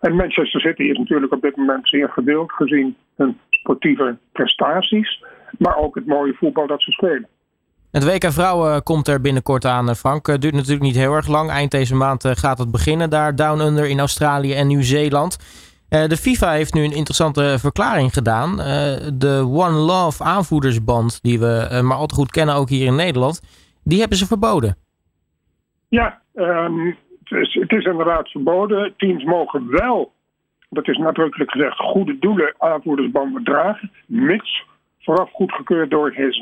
En 0.00 0.16
Manchester 0.16 0.60
City 0.60 0.82
is 0.82 0.98
natuurlijk 0.98 1.32
op 1.32 1.42
dit 1.42 1.56
moment 1.56 1.88
zeer 1.88 2.08
gedeeld 2.08 2.52
gezien 2.52 2.96
hun 3.16 3.38
sportieve 3.50 4.16
prestaties. 4.32 5.24
Maar 5.58 5.76
ook 5.76 5.94
het 5.94 6.06
mooie 6.06 6.34
voetbal 6.34 6.66
dat 6.66 6.82
ze 6.82 6.90
spelen. 6.90 7.28
Het 7.92 8.04
WK 8.04 8.32
Vrouwen 8.32 8.82
komt 8.82 9.08
er 9.08 9.20
binnenkort 9.20 9.64
aan, 9.64 9.88
eh, 9.88 9.94
Frank. 9.94 10.26
Het 10.26 10.40
duurt 10.40 10.54
natuurlijk 10.54 10.82
niet 10.82 10.96
heel 10.96 11.14
erg 11.14 11.28
lang. 11.28 11.50
Eind 11.50 11.70
deze 11.70 11.94
maand 11.94 12.24
eh, 12.24 12.32
gaat 12.32 12.58
het 12.58 12.70
beginnen 12.70 13.10
daar, 13.10 13.36
Down 13.36 13.60
Under 13.60 13.88
in 13.88 13.98
Australië 13.98 14.54
en 14.54 14.66
Nieuw-Zeeland. 14.66 15.38
Eh, 15.88 16.04
de 16.04 16.16
FIFA 16.16 16.50
heeft 16.52 16.74
nu 16.74 16.84
een 16.84 16.96
interessante 16.96 17.56
verklaring 17.58 18.12
gedaan. 18.12 18.56
de 19.18 19.42
One 19.46 19.76
Love 19.76 20.24
aanvoerdersband, 20.24 21.22
die 21.22 21.38
we 21.38 21.80
maar 21.82 21.96
al 21.96 22.06
te 22.06 22.14
goed 22.14 22.30
kennen 22.30 22.54
ook 22.54 22.68
hier 22.68 22.86
in 22.86 22.94
Nederland, 22.94 23.40
die 23.84 24.00
hebben 24.00 24.18
ze 24.18 24.26
verboden. 24.26 24.76
Ja, 25.88 26.20
um, 26.34 26.96
het, 27.24 27.38
is, 27.38 27.54
het 27.54 27.72
is 27.72 27.84
inderdaad 27.84 28.28
verboden. 28.28 28.94
Teams 28.96 29.24
mogen 29.24 29.70
wel, 29.70 30.12
dat 30.68 30.88
is 30.88 30.96
nadrukkelijk 30.96 31.50
gezegd, 31.50 31.76
goede 31.76 32.18
doelen 32.18 32.54
aanvoerdersbanden 32.58 33.44
dragen, 33.44 33.90
mits 34.06 34.64
vooraf 35.02 35.30
goedgekeurd 35.32 35.90
door 35.90 36.12
His 36.12 36.40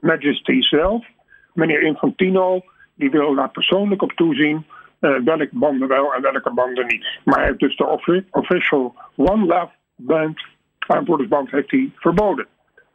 Majesty, 0.00 0.60
zelf. 0.60 1.06
Meneer 1.54 1.82
Infantino, 1.82 2.60
die 2.94 3.10
wil 3.10 3.34
daar 3.34 3.50
persoonlijk 3.50 4.02
op 4.02 4.12
toezien 4.12 4.64
uh, 5.00 5.16
welke 5.24 5.48
banden 5.50 5.88
wel 5.88 6.14
en 6.14 6.22
welke 6.22 6.52
banden 6.54 6.86
niet. 6.86 7.06
Maar 7.24 7.38
hij 7.38 7.46
heeft 7.46 7.58
dus 7.58 7.76
de 7.76 8.24
official 8.30 8.94
One 9.16 9.46
Love 9.46 9.70
Band, 9.96 10.40
aanvoerdersband, 10.78 11.50
heeft 11.50 11.70
hij 11.70 11.90
verboden. 11.94 12.46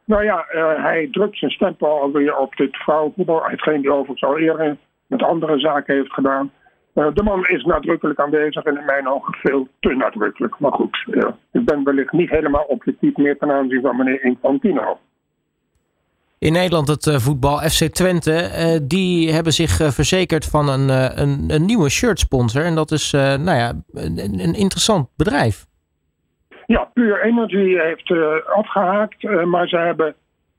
Nou 0.04 0.24
ja, 0.24 0.46
uh, 0.54 0.82
hij 0.82 1.08
drukt 1.10 1.38
zijn 1.38 1.50
stempel 1.50 2.00
alweer 2.00 2.36
op 2.36 2.56
dit 2.56 2.76
vrouwenvoetbal. 2.76 3.44
Hetgeen 3.44 3.80
die 3.80 3.92
overigens 3.92 4.22
al 4.22 4.38
eerder 4.38 4.76
met 5.06 5.22
andere 5.22 5.58
zaken 5.58 5.94
heeft 5.94 6.12
gedaan. 6.12 6.50
Uh, 6.96 7.06
de 7.14 7.22
man 7.22 7.46
is 7.46 7.64
nadrukkelijk 7.64 8.20
aanwezig 8.20 8.64
en 8.64 8.78
in 8.78 8.84
mijn 8.84 9.08
ogen 9.08 9.34
veel 9.34 9.68
te 9.80 9.94
nadrukkelijk. 9.94 10.58
Maar 10.58 10.72
goed, 10.72 11.06
ik 11.52 11.64
ben 11.64 11.84
wellicht 11.84 12.12
niet 12.12 12.30
helemaal 12.30 12.64
objectief 12.64 13.16
meer 13.16 13.38
ten 13.38 13.50
aanzien 13.50 13.80
van 13.80 13.96
meneer 13.96 14.24
Infantino. 14.24 14.98
In 16.38 16.52
Nederland 16.52 16.88
het 16.88 17.06
uh, 17.06 17.14
voetbal 17.14 17.58
FC 17.58 17.84
Twente, 17.84 18.80
die 18.82 19.32
hebben 19.32 19.52
zich 19.52 19.70
verzekerd 19.94 20.44
van 20.44 20.68
een, 20.68 20.88
een, 21.20 21.44
een, 21.48 21.64
nieuwe 21.64 21.88
shirtsponsor. 21.88 22.64
En 22.64 22.74
dat 22.74 22.90
is 22.90 23.12
nou 23.12 23.54
ja, 23.56 23.72
een, 23.92 24.18
een 24.18 24.54
interessant 24.54 25.08
bedrijf. 25.16 25.66
Ja, 26.66 26.90
Pure 26.94 27.22
Energy 27.22 27.76
heeft 27.78 28.12
afgehaakt, 28.46 29.22
maar 29.44 29.68
ze 29.68 29.76
hebben 29.76 30.14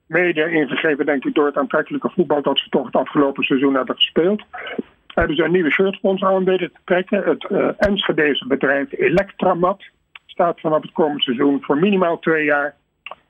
mede 0.07 0.51
ingegeven, 0.51 1.05
denk 1.05 1.25
ik, 1.25 1.33
door 1.33 1.45
het 1.45 1.57
aantrekkelijke 1.57 2.09
voetbal 2.09 2.41
dat 2.41 2.59
ze 2.59 2.69
toch 2.69 2.85
het 2.85 2.95
afgelopen 2.95 3.43
seizoen 3.43 3.75
hebben 3.75 3.95
gespeeld 3.95 4.43
hebben 5.17 5.35
ze 5.35 5.43
een 5.43 5.51
nieuwe 5.51 5.71
shirtsponsor 5.71 6.27
aan 6.27 6.43
weten 6.43 6.71
te 6.71 6.79
trekken. 6.83 7.23
Het 7.23 7.47
uh, 7.49 7.69
Enschedeze 7.77 8.47
bedrijf 8.47 8.91
Electramat 8.91 9.83
staat 10.25 10.59
vanaf 10.59 10.81
het 10.81 10.91
komende 10.91 11.21
seizoen 11.21 11.63
voor 11.63 11.77
minimaal 11.77 12.19
twee 12.19 12.45
jaar 12.45 12.75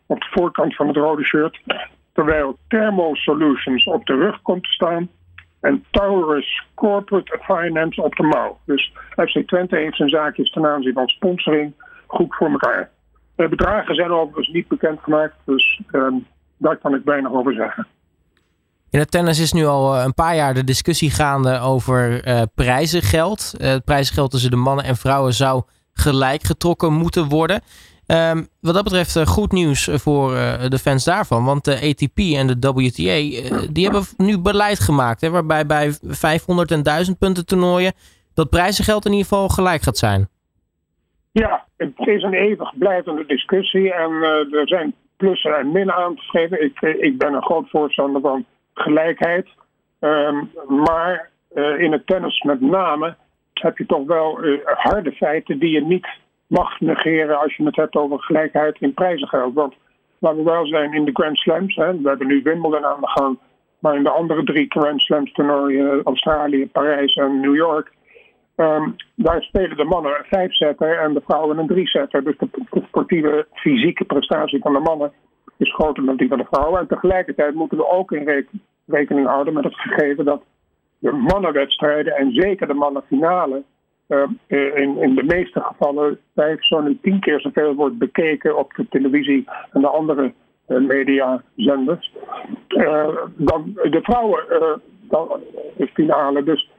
op 0.06 0.20
de 0.20 0.28
voorkant 0.30 0.76
van 0.76 0.88
het 0.88 0.96
rode 0.96 1.24
shirt. 1.24 1.62
Terwijl 2.14 2.58
Thermo 2.68 3.16
Solutions 3.16 3.84
op 3.84 4.06
de 4.06 4.16
rug 4.16 4.42
komt 4.42 4.64
te 4.64 4.72
staan 4.72 5.10
en 5.60 5.86
Taurus 5.92 6.64
Corporate 6.74 7.40
Finance 7.42 8.02
op 8.02 8.16
de 8.16 8.24
mouw. 8.24 8.58
Dus 8.66 8.94
FC 9.16 9.48
Twente 9.48 9.76
heeft 9.76 9.96
zijn 9.96 10.10
zaakjes 10.10 10.52
ten 10.52 10.66
aanzien 10.66 10.94
van 10.94 11.08
sponsoring 11.08 11.74
goed 12.08 12.36
voor 12.36 12.50
elkaar. 12.50 12.90
De 13.36 13.48
bedragen 13.48 13.96
zijn 13.96 14.12
overigens 14.12 14.48
niet 14.48 14.68
bekendgemaakt, 14.68 15.36
dus 15.46 15.82
uh, 15.92 16.08
daar 16.58 16.78
kan 16.78 16.96
ik 16.96 17.02
weinig 17.04 17.32
over 17.32 17.54
zeggen. 17.54 17.88
In 18.90 19.00
het 19.00 19.12
tennis 19.12 19.40
is 19.40 19.54
nu 19.54 19.66
al 19.66 19.96
eh, 19.96 20.04
een 20.04 20.14
paar 20.14 20.36
jaar 20.36 20.54
de 20.54 20.64
discussie 20.64 21.12
gaande 21.12 21.60
over 21.60 22.28
uh, 22.28 22.42
prijzengeld. 22.56 23.54
Uh, 23.58 23.68
het 23.68 23.84
prijzengeld 23.84 24.32
tussen 24.32 24.52
de 24.52 24.58
mannen 24.58 24.86
en 24.86 24.96
vrouwen 24.96 25.34
zou 25.34 25.64
gelijk 25.94 26.44
getrokken 26.44 26.94
moeten 26.94 27.28
worden. 27.28 27.62
Um, 28.08 28.48
wat 28.62 28.74
dat 28.74 28.84
betreft 28.84 29.28
goed 29.28 29.52
nieuws 29.52 29.90
voor 29.92 30.32
de 30.70 30.80
fans 30.80 31.04
daarvan. 31.04 31.46
Want 31.46 31.66
de 31.66 31.76
ATP 31.76 32.18
en 32.18 32.48
de 32.48 32.72
WTA 32.72 33.42
die 33.72 33.84
hebben 33.84 34.04
nu 34.18 34.38
beleid 34.38 34.80
gemaakt. 34.80 35.22
Hè, 35.22 35.30
waarbij 35.30 35.66
bij 35.66 35.92
500 36.02 36.72
en 36.72 36.84
1000 36.84 37.18
punten 37.18 37.46
toernooien 37.46 37.94
dat 38.34 38.50
prijzengeld 38.50 39.06
in 39.06 39.12
ieder 39.12 39.28
geval 39.28 39.50
gelijk 39.50 39.82
gaat 39.82 39.98
zijn. 39.98 40.30
Ja, 41.32 41.66
het 41.78 41.94
is 41.98 42.24
een 42.24 42.34
eeuwig 42.34 42.78
blijvende 42.78 43.26
discussie. 43.26 43.94
En 43.94 44.12
er 44.52 44.68
zijn 44.68 44.94
plussen 45.18 45.58
en 45.58 45.72
minnen 45.72 45.96
aan 45.96 46.16
te 46.16 46.22
geven. 46.22 46.64
Ik, 46.64 46.82
ik 46.82 47.18
ben 47.18 47.34
een 47.34 47.44
groot 47.44 47.70
voorstander 47.70 48.22
van 48.22 48.46
gelijkheid. 48.80 49.48
Ehm, 50.00 50.44
maar 50.68 51.30
uh, 51.56 51.80
in 51.80 51.92
het 51.92 52.08
tennis 52.08 52.42
met 52.42 52.62
name 52.62 53.16
heb 53.54 53.78
je 53.78 53.86
toch 53.86 54.06
wel 54.06 54.44
uh, 54.44 54.60
harde 54.66 55.12
feiten 55.12 55.60
die 55.60 55.72
je 55.72 55.82
niet 55.82 56.08
mag 56.48 56.80
negeren 56.80 57.40
als 57.40 57.56
je 57.56 57.64
het 57.64 57.76
hebt 57.76 57.96
over 57.96 58.20
gelijkheid 58.20 58.78
in 58.80 58.94
prijzengeld. 58.94 59.54
Want 59.54 59.76
laten 60.20 60.38
we 60.38 60.44
wel 60.44 60.66
zijn 60.66 60.94
in 60.94 61.06
de 61.06 61.12
Grand 61.14 61.38
Slams, 61.38 61.76
hè, 61.76 62.02
we 62.02 62.10
hebben 62.10 62.28
nu 62.28 62.42
Wimbledon 62.44 62.86
aan 62.86 63.02
de 63.02 63.08
gang, 63.08 63.40
maar 63.80 63.96
in 63.96 64.04
de 64.04 64.10
andere 64.10 64.44
drie 64.44 64.66
Grand 64.70 65.02
Slams 65.02 65.32
toernooien, 65.32 66.04
Australië, 66.04 66.68
Parijs 66.68 67.16
en 67.16 67.40
New 67.40 67.56
York, 67.56 67.92
um, 68.56 68.96
daar 69.16 69.42
spelen 69.42 69.78
de 69.78 69.84
mannen 69.84 70.12
een 70.12 70.26
vijfzetter 70.30 71.00
en 71.00 71.14
de 71.14 71.22
vrouwen 71.26 71.58
een 71.58 71.68
driezetter. 71.68 72.24
Dus 72.24 72.36
de 72.38 72.84
sportieve 72.88 73.48
fysieke 73.54 74.06
prestatie 74.06 74.60
van 74.62 74.74
de 74.74 74.80
mannen 74.80 75.12
is 75.58 75.74
groter 75.74 76.06
dan 76.06 76.18
die 76.18 76.28
van 76.28 76.38
de 76.38 76.48
vrouwen. 76.52 76.80
En 76.80 76.88
tegelijkertijd 76.88 77.54
moeten 77.54 77.78
we 77.78 77.90
ook 77.90 78.12
in 78.12 78.48
rekening 78.86 79.28
houden 79.28 79.54
met 79.54 79.64
het 79.64 79.76
gegeven 79.76 80.26
dat 80.26 80.42
de 81.00 81.12
mannenwedstrijden 81.12 82.16
en 82.16 82.32
zeker 82.32 82.68
de 82.68 82.74
mannenfinale 82.74 83.64
uh, 84.08 84.24
in, 84.48 84.98
in 84.98 85.16
de 85.16 85.24
meeste 85.24 85.62
gevallen 85.62 86.20
vijf, 86.36 86.66
zo'n 86.66 87.00
tien 87.02 87.20
keer 87.20 87.42
zoveel 87.42 87.76
wordt 87.76 87.98
bekeken 87.98 88.58
op 88.58 88.74
de 88.74 88.88
televisie 88.90 89.48
en 89.72 89.82
de 89.82 89.88
andere 89.88 90.34
uh, 90.68 90.78
mediazenders. 90.78 92.14
Uh, 92.68 93.08
dan 93.36 93.72
de 93.74 94.00
vrouwen 94.02 94.46
dan 95.02 95.42
finale. 95.94 96.44
Dus 96.44 96.70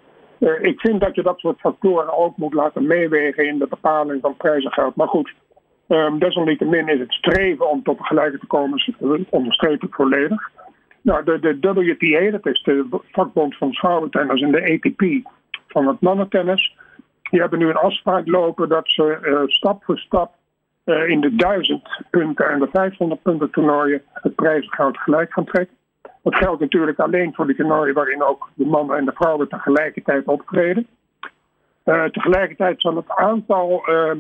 ik 0.61 0.81
vind 0.81 1.01
dat 1.01 1.15
je 1.15 1.23
dat 1.23 1.39
soort 1.39 1.61
factoren 1.61 2.19
ook 2.19 2.37
moet 2.37 2.55
laten 2.55 2.87
meewegen 2.87 3.47
in 3.47 3.59
de 3.59 3.67
bepaling 3.67 4.21
van 4.21 4.37
prijzengeld. 4.37 4.97
Maar 4.97 5.09
goed, 5.09 5.35
Um, 5.88 6.18
desalniettemin 6.18 6.88
is 6.88 6.99
het 6.99 7.12
streven 7.12 7.71
om 7.71 7.83
tot 7.83 7.99
gelijke 8.00 8.38
te 8.38 8.47
komen, 8.47 8.80
onderstreep 9.30 9.83
ik 9.83 9.95
volledig. 9.95 10.50
Nou, 11.00 11.25
de, 11.25 11.59
de 11.59 11.73
WTA, 11.73 12.30
dat 12.30 12.47
is 12.47 12.62
de 12.62 12.87
vakbond 13.12 13.57
van 13.57 13.73
vrouwentennis 13.73 14.40
en 14.42 14.52
de 14.52 14.73
ATP 14.73 15.30
van 15.66 15.87
het 15.87 16.00
mannentennis, 16.00 16.76
die 17.30 17.40
hebben 17.40 17.59
nu 17.59 17.68
een 17.68 17.76
afspraak 17.76 18.26
lopen 18.26 18.68
dat 18.68 18.88
ze 18.88 19.18
uh, 19.23 19.40
stap 19.47 19.85
voor 19.85 19.99
stap 19.99 20.35
uh, 20.85 21.09
in 21.09 21.21
de 21.21 21.35
1000 21.35 22.04
punten 22.11 22.49
en 22.50 22.59
de 22.59 22.68
500 22.73 23.23
punten 23.23 23.50
toernooien 23.50 24.02
het 24.12 24.35
prijzengeld 24.35 24.99
gelijk 24.99 25.33
gaan 25.33 25.45
trekken. 25.45 25.76
Dat 26.23 26.35
geldt 26.35 26.61
natuurlijk 26.61 26.99
alleen 26.99 27.35
voor 27.35 27.47
de 27.47 27.54
toernooien 27.54 27.95
waarin 27.95 28.23
ook 28.23 28.50
de 28.54 28.66
mannen 28.66 28.97
en 28.97 29.04
de 29.04 29.12
vrouwen 29.14 29.49
tegelijkertijd 29.49 30.26
optreden. 30.26 30.87
Tegelijkertijd 31.85 32.80
zal 32.80 32.97
het 32.97 33.09
aantal 33.09 33.83
uh, 33.90 34.11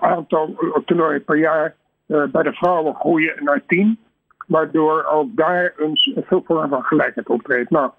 aantal 0.00 0.54
toernooien 0.84 1.24
per 1.24 1.38
jaar 1.38 1.74
uh, 2.06 2.24
bij 2.24 2.42
de 2.42 2.52
vrouwen 2.52 2.94
groeien 2.94 3.44
naar 3.44 3.62
10. 3.66 3.98
Waardoor 4.46 5.04
ook 5.04 5.36
daar 5.36 5.72
een, 5.76 5.98
veel 6.26 6.42
van 6.44 6.82
gelijkheid 6.82 7.28
optreedt. 7.28 7.70
Nou, 7.70 7.90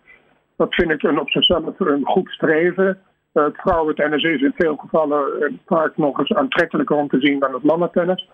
dat 0.56 0.76
vind 0.76 0.92
ik 0.92 1.04
een 1.04 1.20
op 1.20 1.30
zichzelf 1.30 1.80
een 1.80 2.06
goed 2.06 2.30
streven. 2.30 3.00
Het 3.34 3.56
vrouwentennis 3.56 4.24
is 4.24 4.42
in 4.42 4.54
veel 4.56 4.76
gevallen 4.76 5.60
vaak 5.66 5.98
nog 5.98 6.20
eens 6.20 6.34
aantrekkelijker 6.34 6.96
om 6.96 7.08
te 7.08 7.20
zien 7.20 7.40
dan 7.40 7.54
het 7.54 7.64
mannentennis. 7.64 8.30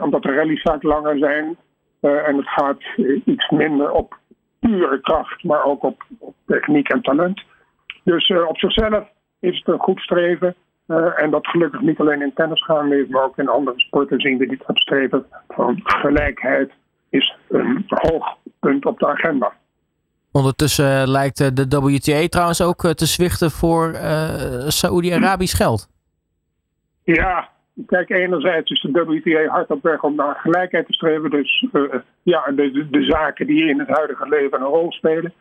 omdat 0.00 0.22
de 0.22 0.32
rallies 0.32 0.62
vaak 0.62 0.82
langer 0.82 1.18
zijn. 1.18 1.56
en 2.00 2.36
het 2.36 2.48
gaat 2.48 2.82
iets 3.24 3.50
minder 3.50 3.90
op 3.90 4.18
pure 4.60 5.00
kracht, 5.00 5.44
maar 5.44 5.64
ook 5.64 5.82
op 5.82 6.02
techniek 6.46 6.88
en 6.88 7.02
talent. 7.02 7.42
Dus 8.04 8.32
op 8.48 8.58
zichzelf 8.58 9.08
is 9.40 9.58
het 9.58 9.68
een 9.68 9.78
goed 9.78 10.00
streven. 10.00 10.54
En 11.16 11.30
dat 11.30 11.46
gelukkig 11.46 11.80
niet 11.80 12.00
alleen 12.00 12.22
in 12.22 12.32
tennis 12.34 12.64
gaande 12.64 13.00
is, 13.00 13.08
maar 13.08 13.22
ook 13.24 13.38
in 13.38 13.48
andere 13.48 13.80
sporten 13.80 14.20
zien 14.20 14.38
we 14.38 14.46
dit 14.46 14.62
streven 14.66 15.26
van 15.48 15.80
gelijkheid 15.82 16.72
is 17.10 17.36
een 17.48 17.84
hoog 17.86 18.36
punt 18.60 18.86
op 18.86 18.98
de 18.98 19.06
agenda. 19.06 19.52
Ondertussen 20.32 21.08
lijkt 21.08 21.56
de 21.70 21.80
WTA 21.80 22.26
trouwens 22.28 22.62
ook 22.62 22.94
te 22.94 23.06
zwichten 23.06 23.50
voor 23.50 23.90
uh, 23.92 24.68
Saoedi-Arabisch 24.68 25.56
geld. 25.56 25.88
Ja, 27.04 27.48
kijk, 27.86 28.10
enerzijds 28.10 28.70
is 28.70 28.80
de 28.80 29.04
WTA 29.04 29.52
hard 29.52 29.70
op 29.70 29.82
weg 29.82 30.02
om 30.02 30.14
naar 30.14 30.34
gelijkheid 30.34 30.86
te 30.86 30.92
streven. 30.92 31.30
Dus 31.30 31.66
ja, 32.22 32.52
de, 32.54 32.86
de, 32.90 33.04
zaken 33.04 33.46
die 33.46 33.68
in 33.68 33.78
het 33.78 33.88
huidige 33.88 34.28
leven 34.28 34.60
een 34.60 34.66
rol 34.66 34.92
spelen. 34.92 35.32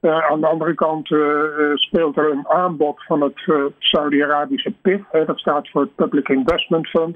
Uh, 0.00 0.18
aan 0.30 0.40
de 0.40 0.46
andere 0.46 0.74
kant 0.74 1.10
uh, 1.10 1.74
speelt 1.74 2.16
er 2.16 2.30
een 2.30 2.48
aanbod 2.48 3.04
van 3.04 3.20
het 3.20 3.48
Saudi-Arabische 3.78 4.72
PIF. 4.82 5.00
dat 5.26 5.38
staat 5.38 5.68
voor 5.68 5.80
het 5.80 5.94
Public 5.94 6.28
Investment 6.28 6.88
Fund. 6.88 7.14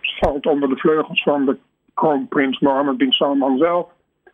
Het 0.00 0.18
valt 0.18 0.46
onder 0.46 0.68
de 0.68 0.76
vleugels 0.76 1.22
van 1.22 1.44
de 1.44 1.56
kroonprins 1.94 2.58
Mohammed 2.58 2.96
bin 2.96 3.12
Salman 3.12 3.58
zelf. 3.58 3.86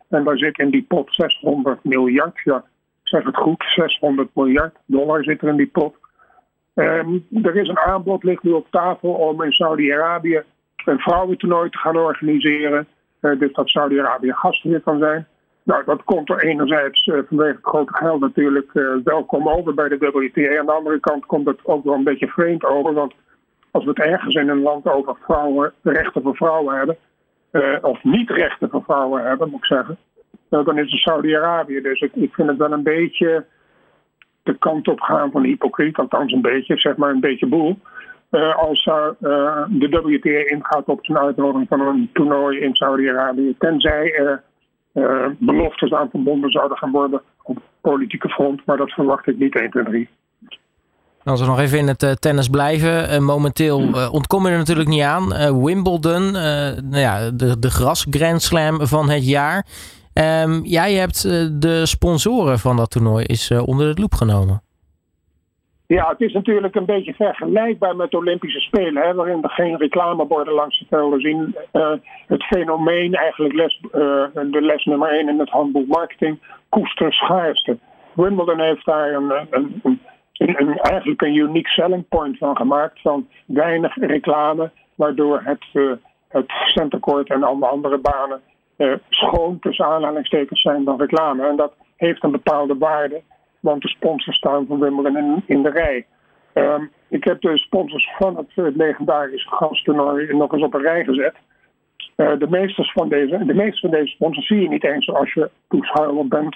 En 0.09 0.23
daar 0.23 0.37
zit 0.37 0.57
in 0.57 0.69
die 0.69 0.85
pot 0.87 1.13
600 1.13 1.83
miljard, 1.83 2.39
ja, 2.43 2.63
zeg 3.03 3.23
het 3.23 3.37
goed, 3.37 3.63
600 3.75 4.29
miljard 4.33 4.75
dollar 4.85 5.23
zit 5.23 5.41
er 5.41 5.47
in 5.47 5.57
die 5.57 5.67
pot. 5.67 5.95
Um, 6.73 7.25
er 7.43 7.55
is 7.55 7.67
een 7.67 7.79
aanbod, 7.79 8.23
ligt 8.23 8.43
nu 8.43 8.51
op 8.51 8.67
tafel, 8.71 9.09
om 9.09 9.43
in 9.43 9.51
Saudi-Arabië 9.51 10.43
een 10.85 10.99
vrouwentoernooi 10.99 11.69
te 11.69 11.77
gaan 11.77 11.97
organiseren. 11.97 12.87
Uh, 13.21 13.39
dus 13.39 13.53
dat 13.53 13.69
Saudi-Arabië 13.69 14.33
gastheer 14.33 14.81
kan 14.81 14.99
zijn. 14.99 15.27
Nou, 15.69 15.83
dat 15.85 16.03
komt 16.03 16.29
er 16.29 16.43
enerzijds 16.43 17.05
uh, 17.05 17.19
vanwege 17.27 17.55
het 17.55 17.65
grote 17.65 17.95
geld 17.95 18.19
natuurlijk 18.19 18.73
uh, 18.73 18.95
welkom 19.03 19.49
over 19.49 19.73
bij 19.73 19.87
de 19.89 19.97
WTA. 19.97 20.59
Aan 20.59 20.65
de 20.65 20.71
andere 20.71 20.99
kant 20.99 21.25
komt 21.25 21.47
het 21.47 21.59
ook 21.63 21.83
wel 21.83 21.93
een 21.93 22.03
beetje 22.03 22.27
vreemd 22.27 22.65
over. 22.65 22.93
Want 22.93 23.13
als 23.71 23.83
we 23.83 23.89
het 23.89 23.99
ergens 23.99 24.35
in 24.35 24.49
een 24.49 24.61
land 24.61 24.85
over 24.85 25.15
vrouwen, 25.23 25.73
rechten 25.83 26.21
voor 26.21 26.35
vrouwen 26.35 26.77
hebben, 26.77 26.97
of 27.81 28.03
niet 28.03 28.29
rechten 28.29 28.69
voor 28.69 28.83
vrouwen 28.83 29.23
hebben, 29.23 29.49
moet 29.49 29.59
ik 29.59 29.65
zeggen, 29.65 29.97
dan 30.49 30.77
is 30.77 30.91
het 30.91 31.01
Saudi-Arabië. 31.01 31.81
Dus 31.81 32.01
ik, 32.01 32.33
vind 32.33 32.49
het 32.49 32.57
wel 32.57 32.71
een 32.71 32.83
beetje 32.83 33.45
de 34.43 34.57
kant 34.57 34.87
op 34.87 34.99
gaan 34.99 35.31
van 35.31 35.43
hypocriet, 35.43 35.97
althans 35.97 36.33
een 36.33 36.41
beetje, 36.41 36.77
zeg 36.77 36.95
maar 36.95 37.09
een 37.09 37.19
beetje 37.19 37.47
boel. 37.47 37.79
Als 38.55 38.83
de 39.69 39.89
WTA 40.03 40.55
ingaat 40.55 40.85
op 40.85 41.05
zijn 41.05 41.17
uitnodiging 41.17 41.67
van 41.67 41.81
een 41.81 42.09
toernooi 42.13 42.59
in 42.59 42.75
Saudi-Arabië, 42.75 43.55
tenzij 43.57 44.13
er 44.13 44.43
uh, 44.99 45.25
beloftes 45.37 45.93
aan 45.93 46.09
verbonden 46.09 46.51
zouden 46.51 46.77
gaan 46.77 46.91
worden 46.91 47.21
op 47.43 47.57
politieke 47.81 48.29
front, 48.29 48.65
maar 48.65 48.77
dat 48.77 48.91
verwacht 48.91 49.27
ik 49.27 49.39
niet 49.39 49.55
1, 49.55 49.69
2, 49.69 49.83
3. 49.83 50.09
Als 51.23 51.39
we 51.39 51.45
nog 51.45 51.59
even 51.59 51.77
in 51.77 51.87
het 51.87 52.21
tennis 52.21 52.47
blijven. 52.47 53.23
momenteel 53.23 54.09
ontkom 54.11 54.45
je 54.45 54.51
er 54.51 54.57
natuurlijk 54.57 54.89
niet 54.89 55.01
aan. 55.01 55.27
Wimbledon, 55.63 56.31
nou 56.31 56.97
ja, 56.97 57.31
de, 57.31 57.59
de 57.59 57.69
gras 57.69 58.07
Grand 58.09 58.41
Slam 58.41 58.87
van 58.87 59.09
het 59.09 59.27
jaar. 59.27 59.65
Um, 60.13 60.65
jij 60.65 60.93
hebt 60.93 61.21
de 61.61 61.85
sponsoren 61.85 62.59
van 62.59 62.75
dat 62.75 62.91
toernooi 62.91 63.25
is 63.25 63.51
onder 63.51 63.87
het 63.87 63.99
loep 63.99 64.13
genomen. 64.13 64.61
Ja, 65.95 66.09
het 66.09 66.21
is 66.21 66.33
natuurlijk 66.33 66.75
een 66.75 66.85
beetje 66.85 67.13
vergelijkbaar 67.13 67.95
met 67.95 68.11
de 68.11 68.17
Olympische 68.17 68.59
Spelen, 68.59 69.03
hè, 69.03 69.13
waarin 69.13 69.43
er 69.43 69.49
geen 69.49 69.77
reclameborden 69.77 70.53
langs 70.53 70.79
de 70.79 70.85
velden 70.89 71.21
zien. 71.21 71.55
Uh, 71.73 71.91
het 72.27 72.43
fenomeen, 72.43 73.13
eigenlijk 73.13 73.53
les, 73.53 73.79
de 74.51 74.61
les 74.61 74.85
nummer 74.85 75.09
1 75.09 75.29
in 75.29 75.39
het 75.39 75.49
handboek 75.49 75.87
marketing, 75.87 76.39
koester 76.69 77.13
schaarste. 77.13 77.77
Wimbledon 78.13 78.59
heeft 78.59 78.85
daar 78.85 79.13
een, 79.13 79.99
eigenlijk 80.81 81.21
een 81.21 81.35
unique 81.35 81.69
selling 81.69 82.07
point 82.09 82.37
van 82.37 82.57
gemaakt, 82.57 83.01
van 83.01 83.27
weinig 83.45 83.95
reclame, 83.95 84.71
waardoor 84.95 85.41
het, 85.43 85.65
het 86.27 86.51
centercourt 86.65 87.29
en 87.29 87.43
alle 87.43 87.65
andere 87.65 87.97
banen 87.97 88.41
uh, 88.77 88.93
schoon 89.09 89.59
tussen 89.59 89.85
aanhalingstekens 89.85 90.61
zijn 90.61 90.83
dan 90.83 90.99
reclame. 90.99 91.47
En 91.47 91.55
dat 91.55 91.73
heeft 91.95 92.23
een 92.23 92.31
bepaalde 92.31 92.77
waarde, 92.77 93.21
want 93.59 93.81
de 93.81 93.87
sponsors 93.87 94.37
staan 94.37 94.65
van 94.67 94.79
Wimbledon 94.79 95.43
in, 95.45 95.63
de 95.63 95.69
rij. 95.69 96.05
Um, 96.53 96.91
ik 97.07 97.23
heb 97.23 97.41
de 97.41 97.57
sponsors 97.57 98.11
van 98.17 98.37
het, 98.37 98.47
het 98.53 98.75
legendarische 98.75 99.49
gastoernooi 99.49 100.33
nog 100.33 100.51
eens 100.51 100.63
op 100.63 100.73
een 100.73 100.81
rij 100.81 101.03
gezet. 101.03 101.35
Uh, 102.17 102.39
de, 102.39 102.49
meeste 102.49 102.83
van 102.83 103.09
deze, 103.09 103.45
de 103.45 103.53
meeste 103.53 103.79
van 103.79 103.89
deze 103.89 104.11
sponsors 104.11 104.47
zie 104.47 104.61
je 104.61 104.69
niet 104.69 104.83
eens 104.83 105.13
als 105.13 105.33
je 105.33 105.49
toeschouwer 105.67 106.27
bent 106.27 106.55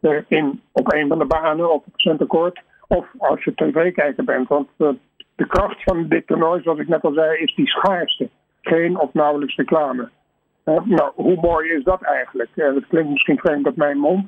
uh, 0.00 0.18
in, 0.28 0.62
op 0.72 0.92
een 0.92 1.08
van 1.08 1.18
de 1.18 1.24
banen 1.24 1.72
op 1.72 1.84
het 1.84 2.00
centercourt 2.00 2.62
of 2.88 3.06
als 3.18 3.44
je 3.44 3.54
tv-kijker 3.54 4.24
bent. 4.24 4.48
Want 4.48 4.68
de 4.76 5.46
kracht 5.46 5.82
van 5.82 6.08
dit 6.08 6.26
toernooi, 6.26 6.62
zoals 6.62 6.78
ik 6.78 6.88
net 6.88 7.02
al 7.02 7.12
zei, 7.12 7.38
is 7.38 7.54
die 7.54 7.68
schaarste. 7.68 8.28
Geen 8.60 8.98
of 8.98 9.12
nauwelijks 9.12 9.56
reclame 9.56 10.10
nou, 10.84 11.12
hoe 11.14 11.36
mooi 11.40 11.70
is 11.70 11.84
dat 11.84 12.02
eigenlijk? 12.02 12.50
Uh, 12.54 12.74
dat 12.74 12.86
klinkt 12.86 13.10
misschien 13.10 13.38
vreemd 13.38 13.66
op 13.66 13.76
mijn 13.76 13.98
mond. 13.98 14.26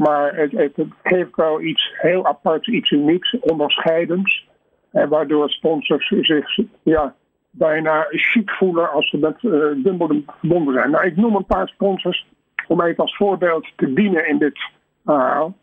Maar 0.00 0.34
het, 0.34 0.52
het, 0.52 0.72
geeft 1.02 1.36
wel 1.36 1.60
iets 1.60 1.92
heel 1.96 2.26
aparts, 2.26 2.68
iets 2.68 2.90
unieks, 2.90 3.38
onderscheidends. 3.40 4.48
En 4.90 5.08
waardoor 5.08 5.50
sponsors 5.50 6.12
zich 6.20 6.58
ja, 6.82 7.14
bijna 7.50 8.06
chic 8.10 8.50
voelen 8.50 8.90
als 8.90 9.10
ze 9.10 9.18
met 9.18 9.42
uh, 9.42 9.52
Wimbledon 9.82 10.24
verbonden 10.38 10.74
zijn. 10.74 10.90
Nou, 10.90 11.06
ik 11.06 11.16
noem 11.16 11.36
een 11.36 11.46
paar 11.46 11.68
sponsors 11.68 12.26
om 12.68 12.80
even 12.80 13.02
als 13.02 13.16
voorbeeld 13.16 13.72
te 13.76 13.92
dienen 13.92 14.28
in 14.28 14.38
dit 14.38 14.60
verhaal. 15.04 15.56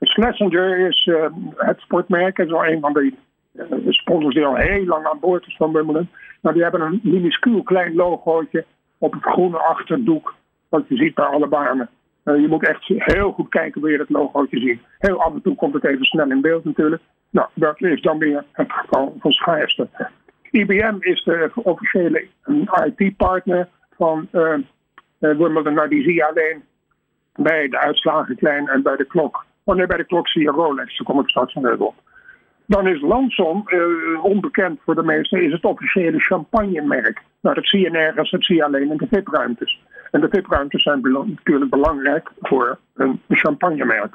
Schlesinger 0.00 0.78
is 0.88 1.06
uh, 1.06 1.26
het 1.56 1.80
sportmerk. 1.80 2.36
Het 2.36 2.46
is 2.46 2.52
wel 2.52 2.66
een 2.66 2.80
van 2.80 2.92
de 2.92 3.12
sponsors 3.88 4.34
die 4.34 4.44
al 4.44 4.56
heel 4.56 4.84
lang 4.84 5.06
aan 5.06 5.20
boord 5.20 5.46
is 5.46 5.56
van 5.56 5.72
Wimbledon. 5.72 6.08
Nou, 6.42 6.54
die 6.54 6.62
hebben 6.64 6.80
een 6.80 7.00
minuscuul 7.02 7.62
klein 7.62 7.94
logootje 7.94 8.64
op 8.98 9.12
het 9.12 9.22
groene 9.22 9.58
achterdoek 9.58 10.34
wat 10.68 10.88
je 10.88 10.96
ziet 10.96 11.14
bij 11.14 11.24
alle 11.24 11.48
banen. 11.48 11.88
Uh, 12.28 12.40
je 12.40 12.48
moet 12.48 12.66
echt 12.66 12.84
heel 12.86 13.32
goed 13.32 13.48
kijken 13.48 13.80
wil 13.80 13.90
je 13.90 13.98
dat 13.98 14.08
logootje 14.08 14.58
zien. 14.58 14.80
Heel 14.98 15.22
af 15.22 15.32
en 15.32 15.42
toe 15.42 15.54
komt 15.54 15.74
het 15.74 15.84
even 15.84 16.04
snel 16.04 16.30
in 16.30 16.40
beeld 16.40 16.64
natuurlijk. 16.64 17.02
Nou, 17.30 17.48
dat 17.54 17.82
is 17.82 18.02
dan 18.02 18.18
weer 18.18 18.44
het 18.52 18.72
geval 18.72 19.16
van 19.20 19.32
Schaarste. 19.32 19.88
IBM 20.50 20.96
is 21.00 21.24
de 21.24 21.50
officiële 21.54 22.26
IT-partner 22.94 23.68
van 23.96 24.28
uh, 24.32 24.54
Wimbledon. 25.18 25.74
Nou, 25.74 25.88
die 25.88 26.02
zie 26.02 26.14
je 26.14 26.26
alleen 26.26 26.62
bij 27.34 27.68
de 27.68 27.78
uitslagen 27.78 28.36
klein 28.36 28.68
en 28.68 28.82
bij 28.82 28.96
de 28.96 29.04
klok. 29.04 29.44
Oh 29.64 29.76
nee, 29.76 29.86
bij 29.86 29.96
de 29.96 30.04
klok 30.04 30.28
zie 30.28 30.42
je 30.42 30.50
Rolex. 30.50 30.96
Daar 30.96 31.06
kom 31.06 31.20
ik 31.20 31.28
straks 31.28 31.54
nog 31.54 31.78
op. 31.78 31.94
Dan 32.66 32.86
is 32.86 33.00
Lanson, 33.00 33.62
uh, 33.66 34.24
onbekend 34.24 34.80
voor 34.84 34.94
de 34.94 35.02
meesten, 35.02 35.42
is 35.42 35.52
het 35.52 35.64
officiële 35.64 36.18
champagnemerk. 36.18 37.22
Nou, 37.40 37.54
dat 37.54 37.66
zie 37.66 37.80
je 37.80 37.90
nergens, 37.90 38.30
dat 38.30 38.44
zie 38.44 38.56
je 38.56 38.64
alleen 38.64 38.90
in 38.90 38.96
de 38.96 39.06
VIP-ruimtes. 39.10 39.80
En 40.10 40.20
de 40.20 40.28
VIP-ruimtes 40.28 40.82
zijn 40.82 41.00
natuurlijk 41.26 41.70
belangrijk 41.70 42.30
voor 42.40 42.78
een 42.94 43.20
champagnemerk. 43.28 44.14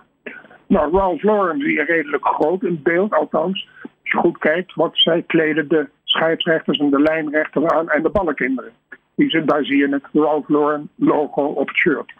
Nou, 0.67 0.97
Ralph 0.97 1.23
Lauren 1.23 1.59
zie 1.59 1.73
je 1.73 1.83
redelijk 1.83 2.25
groot 2.25 2.63
in 2.63 2.79
beeld, 2.83 3.13
althans. 3.13 3.69
Als 3.81 4.11
je 4.11 4.17
goed 4.17 4.37
kijkt, 4.37 4.73
wat 4.73 4.91
zij 4.93 5.21
kleden 5.21 5.67
de 5.67 5.89
scheidsrechters 6.03 6.77
en 6.77 6.89
de 6.89 7.01
lijnrechters 7.01 7.65
aan 7.65 7.89
en 7.89 8.03
de 8.03 8.09
ballenkinderen. 8.09 8.71
Die, 9.15 9.43
daar 9.45 9.63
zie 9.63 9.77
je 9.77 9.87
het 9.89 10.05
Ralph 10.13 10.49
Lauren 10.49 10.89
logo 10.95 11.43
op 11.45 11.67
het 11.67 11.77
shirt. 11.77 12.13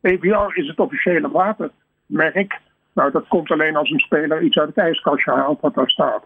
EVR 0.00 0.58
is 0.58 0.68
het 0.68 0.78
officiële 0.78 1.30
watermerk 1.30 2.60
nou, 2.96 3.10
dat 3.10 3.28
komt 3.28 3.50
alleen 3.50 3.76
als 3.76 3.90
een 3.90 4.00
speler 4.00 4.42
iets 4.42 4.58
uit 4.58 4.68
het 4.68 4.78
ijskastje 4.78 5.32
haalt 5.32 5.60
wat 5.60 5.74
daar 5.74 5.90
staat. 5.90 6.24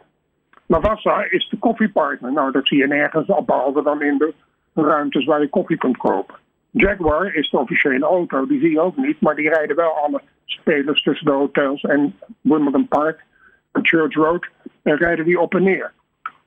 Lavassa 0.66 1.24
is 1.30 1.48
de 1.48 1.58
koffiepartner. 1.58 2.32
Nou, 2.32 2.52
dat 2.52 2.66
zie 2.66 2.78
je 2.78 2.86
nergens, 2.86 3.26
behalve 3.44 3.82
dan 3.82 4.02
in 4.02 4.18
de 4.18 4.32
ruimtes 4.74 5.24
waar 5.24 5.40
je 5.40 5.48
koffie 5.48 5.76
kunt 5.76 5.96
kopen. 5.96 6.34
Jaguar 6.70 7.34
is 7.34 7.50
de 7.50 7.58
officiële 7.58 8.04
auto, 8.06 8.46
die 8.46 8.60
zie 8.60 8.70
je 8.70 8.80
ook 8.80 8.96
niet, 8.96 9.20
maar 9.20 9.34
die 9.34 9.48
rijden 9.48 9.76
wel 9.76 9.90
alle 9.90 10.20
spelers 10.44 11.02
tussen 11.02 11.26
de 11.26 11.32
hotels 11.32 11.82
en 11.82 12.14
Wimbledon 12.40 12.88
Park, 12.88 13.24
Church 13.82 14.14
Road, 14.14 14.48
en 14.82 14.96
rijden 14.96 15.24
die 15.24 15.40
op 15.40 15.54
en 15.54 15.62
neer. 15.62 15.92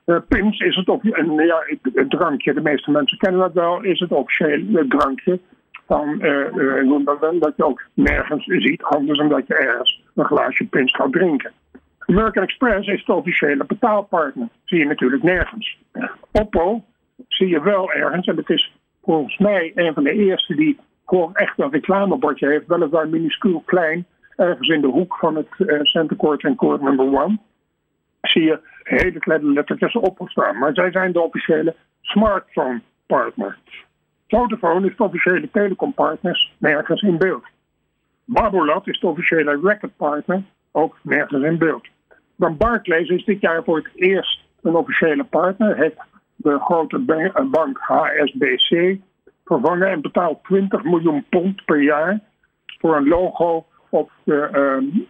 Uh, 0.06 0.18
is 0.58 0.76
het, 0.76 0.88
op, 0.88 1.04
en, 1.04 1.34
ja, 1.34 1.64
drankje, 2.08 2.54
de 2.54 2.60
meeste 2.60 2.90
mensen 2.90 3.18
kennen 3.18 3.40
dat 3.40 3.52
wel, 3.52 3.82
is 3.82 4.00
het 4.00 4.10
officiële 4.10 4.86
drankje 4.88 5.40
van 5.86 6.08
uh, 6.08 7.40
dat 7.40 7.52
je 7.56 7.64
ook 7.64 7.82
nergens 7.94 8.44
ziet, 8.44 8.82
anders 8.82 9.18
dan 9.18 9.28
dat 9.28 9.46
je 9.46 9.54
ergens 9.54 10.02
een 10.14 10.24
glaasje 10.24 10.64
pins 10.64 10.94
gaat 10.94 11.12
drinken. 11.12 11.52
American 11.98 12.42
Express 12.42 12.88
is 12.88 13.04
de 13.04 13.12
officiële 13.12 13.64
betaalpartner. 13.66 14.48
Zie 14.64 14.78
je 14.78 14.84
natuurlijk 14.84 15.22
nergens. 15.22 15.78
Oppo 16.32 16.84
zie 17.28 17.48
je 17.48 17.62
wel 17.62 17.92
ergens, 17.92 18.26
en 18.26 18.36
het 18.36 18.50
is 18.50 18.72
volgens 19.04 19.38
mij 19.38 19.72
een 19.74 19.94
van 19.94 20.04
de 20.04 20.12
eerste 20.12 20.54
die 20.54 20.78
gewoon 21.06 21.34
echt 21.34 21.58
een 21.58 21.70
reclamebordje 21.70 22.48
heeft, 22.48 22.66
weliswaar 22.66 23.08
minuscuul 23.08 23.62
klein, 23.66 24.06
ergens 24.36 24.68
in 24.68 24.80
de 24.80 24.86
hoek 24.86 25.16
van 25.16 25.36
het 25.36 25.48
uh, 25.58 25.80
Center 25.82 26.16
Court 26.16 26.44
en 26.44 26.56
Court 26.56 26.80
Number 26.80 27.06
One. 27.06 27.38
Zie 28.20 28.42
je 28.42 28.60
hele 28.82 29.18
kleine 29.18 29.52
lettertjes 29.52 29.94
op 29.94 30.20
staan. 30.24 30.58
Maar 30.58 30.74
zij 30.74 30.90
zijn 30.90 31.12
de 31.12 31.20
officiële 31.20 31.74
smartphone 32.00 32.80
partner. 33.06 33.58
Vodafone 34.28 34.86
is 34.90 34.96
de 34.96 35.02
officiële 35.02 35.50
telecompartners 35.50 36.54
nergens 36.58 37.02
in 37.02 37.18
beeld. 37.18 37.44
Barbolat 38.24 38.86
is 38.86 39.00
de 39.00 39.06
officiële 39.06 39.60
recordpartner, 39.62 40.42
ook 40.72 40.98
nergens 41.02 41.42
in 41.42 41.58
beeld. 41.58 41.86
Dan 42.36 42.56
Barclays 42.56 43.08
is 43.08 43.24
dit 43.24 43.40
jaar 43.40 43.64
voor 43.64 43.76
het 43.76 43.90
eerst 43.94 44.40
een 44.62 44.74
officiële 44.74 45.24
partner, 45.24 45.76
heeft 45.76 45.96
de 46.36 46.58
grote 46.58 46.98
bank 47.50 47.78
HSBC 47.78 48.98
vervangen 49.44 49.88
en 49.88 50.00
betaalt 50.00 50.44
20 50.44 50.84
miljoen 50.84 51.24
pond 51.28 51.64
per 51.64 51.82
jaar 51.82 52.20
voor 52.78 52.96
een 52.96 53.08
logo 53.08 53.66
op 53.88 54.10
de 54.24 54.48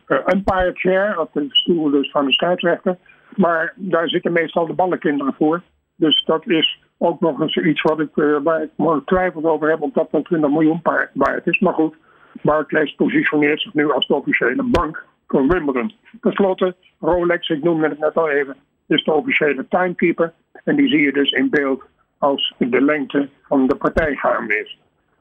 uh, 0.08 0.18
umpire 0.34 0.70
chair, 0.74 1.20
op 1.20 1.32
de 1.32 1.46
stoel 1.48 1.90
dus 1.90 2.10
van 2.10 2.26
de 2.26 2.32
scheidsrechter. 2.32 2.96
Maar 3.36 3.72
daar 3.76 4.08
zitten 4.08 4.32
meestal 4.32 4.66
de 4.66 4.72
ballenkinderen 4.72 5.34
voor. 5.34 5.62
Dus 5.96 6.24
dat 6.24 6.46
is 6.46 6.82
ook 6.98 7.20
nog 7.20 7.40
eens 7.40 7.56
iets 7.56 7.82
wat 7.82 8.00
ik, 8.00 8.16
uh, 8.16 8.36
waar 8.42 8.62
ik 8.62 8.70
twijfels 9.04 9.44
over 9.44 9.68
heb, 9.70 9.80
of 9.80 9.92
dat 9.92 10.08
wel 10.10 10.22
20 10.22 10.50
miljoen 10.50 10.80
waard 11.12 11.46
is. 11.46 11.60
Maar 11.60 11.74
goed, 11.74 11.94
Barclays 12.42 12.94
positioneert 12.94 13.60
zich 13.60 13.74
nu 13.74 13.92
als 13.92 14.06
de 14.06 14.14
officiële 14.14 14.62
bank 14.62 15.04
van 15.28 15.48
Wimbledon. 15.48 15.92
Ten 16.20 16.32
slotte, 16.32 16.74
Rolex, 17.00 17.48
ik 17.48 17.62
noemde 17.62 17.88
het 17.88 17.98
net 17.98 18.14
al 18.14 18.28
even, 18.28 18.56
is 18.86 19.04
de 19.04 19.12
officiële 19.12 19.66
timekeeper. 19.68 20.32
En 20.64 20.76
die 20.76 20.88
zie 20.88 21.00
je 21.00 21.12
dus 21.12 21.30
in 21.30 21.50
beeld 21.50 21.84
als 22.18 22.54
de 22.58 22.80
lengte 22.80 23.28
van 23.42 23.66
de 23.66 23.74
partij 23.74 24.14
gaande 24.14 24.58
is. 24.58 24.78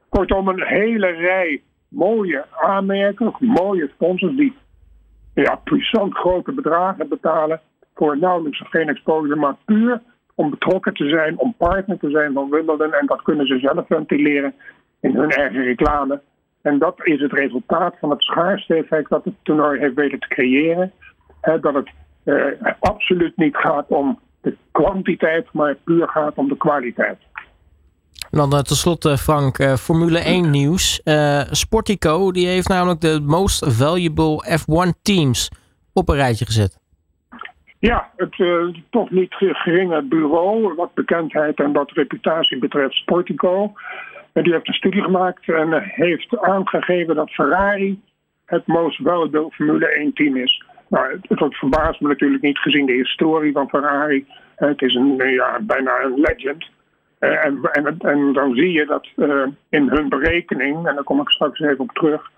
Kortom, 0.09 0.47
een 0.47 0.63
hele 0.63 1.07
rij 1.07 1.61
mooie 1.87 2.45
aanmerkingen, 2.51 3.33
mooie 3.39 3.89
sponsors 3.93 4.35
die 4.35 4.53
ja, 5.33 5.55
puissant 5.55 6.15
grote 6.15 6.51
bedragen 6.51 7.09
betalen 7.09 7.61
voor 7.95 8.17
nauwelijks 8.17 8.61
geen 8.69 8.89
exposure, 8.89 9.35
maar 9.35 9.55
puur 9.65 10.01
om 10.35 10.49
betrokken 10.49 10.93
te 10.93 11.09
zijn, 11.09 11.37
om 11.37 11.53
partner 11.57 11.97
te 11.97 12.09
zijn 12.09 12.33
van 12.33 12.49
Wimbledon. 12.49 12.93
En 12.93 13.05
dat 13.05 13.21
kunnen 13.21 13.47
ze 13.47 13.59
zelf 13.59 13.87
ventileren 13.87 14.53
in 14.99 15.15
hun 15.15 15.29
eigen 15.29 15.63
reclame. 15.63 16.21
En 16.61 16.79
dat 16.79 16.99
is 17.03 17.21
het 17.21 17.31
resultaat 17.31 17.95
van 17.99 18.09
het 18.09 18.21
schaarste 18.21 18.75
effect 18.75 19.09
dat 19.09 19.25
het 19.25 19.33
toernooi 19.41 19.79
heeft 19.79 19.95
weten 19.95 20.19
te 20.19 20.27
creëren. 20.27 20.91
dat 21.41 21.73
het 21.73 21.89
eh, 22.23 22.71
absoluut 22.79 23.37
niet 23.37 23.55
gaat 23.55 23.87
om 23.87 24.19
de 24.43 24.57
kwantiteit, 24.71 25.47
maar 25.51 25.75
puur 25.75 26.07
gaat 26.07 26.35
om 26.35 26.47
de 26.47 26.57
kwaliteit. 26.57 27.17
En 28.31 28.39
dan 28.39 28.53
uh, 28.53 28.59
tenslotte 28.59 29.17
Frank, 29.17 29.59
uh, 29.59 29.73
Formule 29.73 30.19
1 30.19 30.49
nieuws. 30.49 31.01
Uh, 31.05 31.41
Sportico 31.51 32.31
die 32.31 32.47
heeft 32.47 32.67
namelijk 32.67 33.01
de 33.01 33.19
most 33.25 33.65
valuable 33.73 34.59
F1 34.59 35.01
teams 35.01 35.51
op 35.93 36.09
een 36.09 36.15
rijtje 36.15 36.45
gezet. 36.45 36.81
Ja, 37.79 38.09
het 38.15 38.35
toch 38.89 39.11
niet 39.11 39.33
geringe 39.33 40.03
bureau 40.03 40.73
wat 40.75 40.93
bekendheid 40.93 41.59
en 41.59 41.73
wat 41.73 41.91
reputatie 41.91 42.59
betreft 42.59 42.93
Sportico. 42.93 43.73
En 44.33 44.43
die 44.43 44.53
heeft 44.53 44.67
een 44.67 44.73
studie 44.73 45.01
gemaakt 45.01 45.49
en 45.49 45.83
heeft 45.83 46.37
aangegeven 46.39 47.15
dat 47.15 47.29
Ferrari 47.29 48.01
het 48.45 48.67
most 48.67 49.01
valuable 49.03 49.51
Formule 49.51 49.87
1 49.87 50.13
team 50.13 50.35
is. 50.35 50.63
Nou, 50.93 51.19
het, 51.21 51.55
verbaast 51.55 52.01
me 52.01 52.07
natuurlijk 52.07 52.41
niet 52.41 52.57
gezien 52.57 52.85
de 52.85 52.93
historie 52.93 53.51
van 53.51 53.69
Ferrari. 53.69 54.25
Het 54.55 54.81
is 54.81 54.95
een, 54.95 55.15
ja, 55.15 55.59
bijna 55.61 56.03
een 56.03 56.19
legend. 56.19 56.69
Eh, 57.19 57.45
en, 57.45 57.97
en, 57.99 58.33
dan 58.33 58.55
zie 58.55 58.71
je 58.71 58.85
dat 58.85 59.07
in 59.69 59.89
hun 59.89 60.09
berekening, 60.09 60.87
en 60.87 60.95
daar 60.95 61.03
kom 61.03 61.21
ik 61.21 61.29
straks 61.29 61.59
even 61.59 61.79
op 61.79 61.91
terug, 61.91 62.31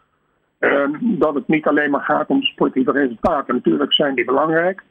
dat 1.00 1.36
het 1.36 1.48
niet 1.48 1.66
alleen 1.66 1.90
maar 1.90 2.02
gaat 2.02 2.28
om 2.28 2.44
sportieve 2.44 2.92
resultaten. 2.92 3.56
Natuurlijk 3.56 3.94
zijn 3.94 4.16
die 4.16 4.26
belangrijk. 4.26 4.84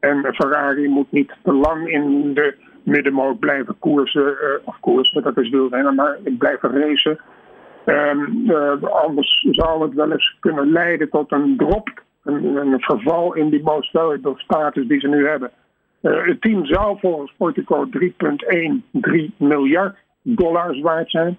En 0.00 0.34
Ferrari 0.34 0.88
moet 0.88 1.12
niet 1.12 1.32
te 1.42 1.52
lang 1.52 1.88
in 1.88 2.34
de 2.34 2.54
middenmoot 2.82 3.38
blijven 3.38 3.78
koersen, 3.78 4.36
of 4.64 4.80
koersen, 4.80 5.22
dat 5.22 5.38
is 5.38 5.50
wielrennen, 5.50 5.94
maar 5.94 6.18
blijven 6.38 6.70
racen. 6.80 7.18
Anders 8.90 9.46
zou 9.50 9.82
het 9.82 9.94
wel 9.94 10.12
eens 10.12 10.36
kunnen 10.40 10.72
leiden 10.72 11.10
tot 11.10 11.32
een 11.32 11.56
drop, 11.56 12.06
een, 12.28 12.80
verval 12.80 13.34
in 13.34 13.50
die 13.50 13.62
most 13.62 13.90
status 14.36 14.86
die 14.86 15.00
ze 15.00 15.08
nu 15.08 15.28
hebben. 15.28 15.50
Uh, 16.02 16.26
het 16.26 16.40
team 16.40 16.66
zou 16.66 16.98
volgens 16.98 17.34
Portico 17.36 17.86
3,13 17.86 19.36
miljard 19.36 19.96
dollars 20.22 20.80
waard 20.80 21.10
zijn. 21.10 21.38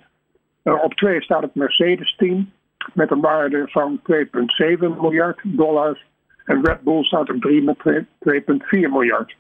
Uh, 0.64 0.84
op 0.84 0.94
twee 0.94 1.22
staat 1.22 1.42
het 1.42 1.56
Mercedes-team 1.56 2.52
met 2.94 3.12
een 3.12 3.22
waarde 3.22 3.64
van 3.68 4.00
2,7 4.12 4.20
miljard 4.80 5.40
dollars. 5.44 6.06
En 6.46 6.66
Red 6.66 6.82
Bull 6.82 7.04
staat 7.04 7.30
op 7.30 7.42
3 7.42 7.64
met 7.64 7.78
2,4 7.78 8.60
miljard. 8.70 9.36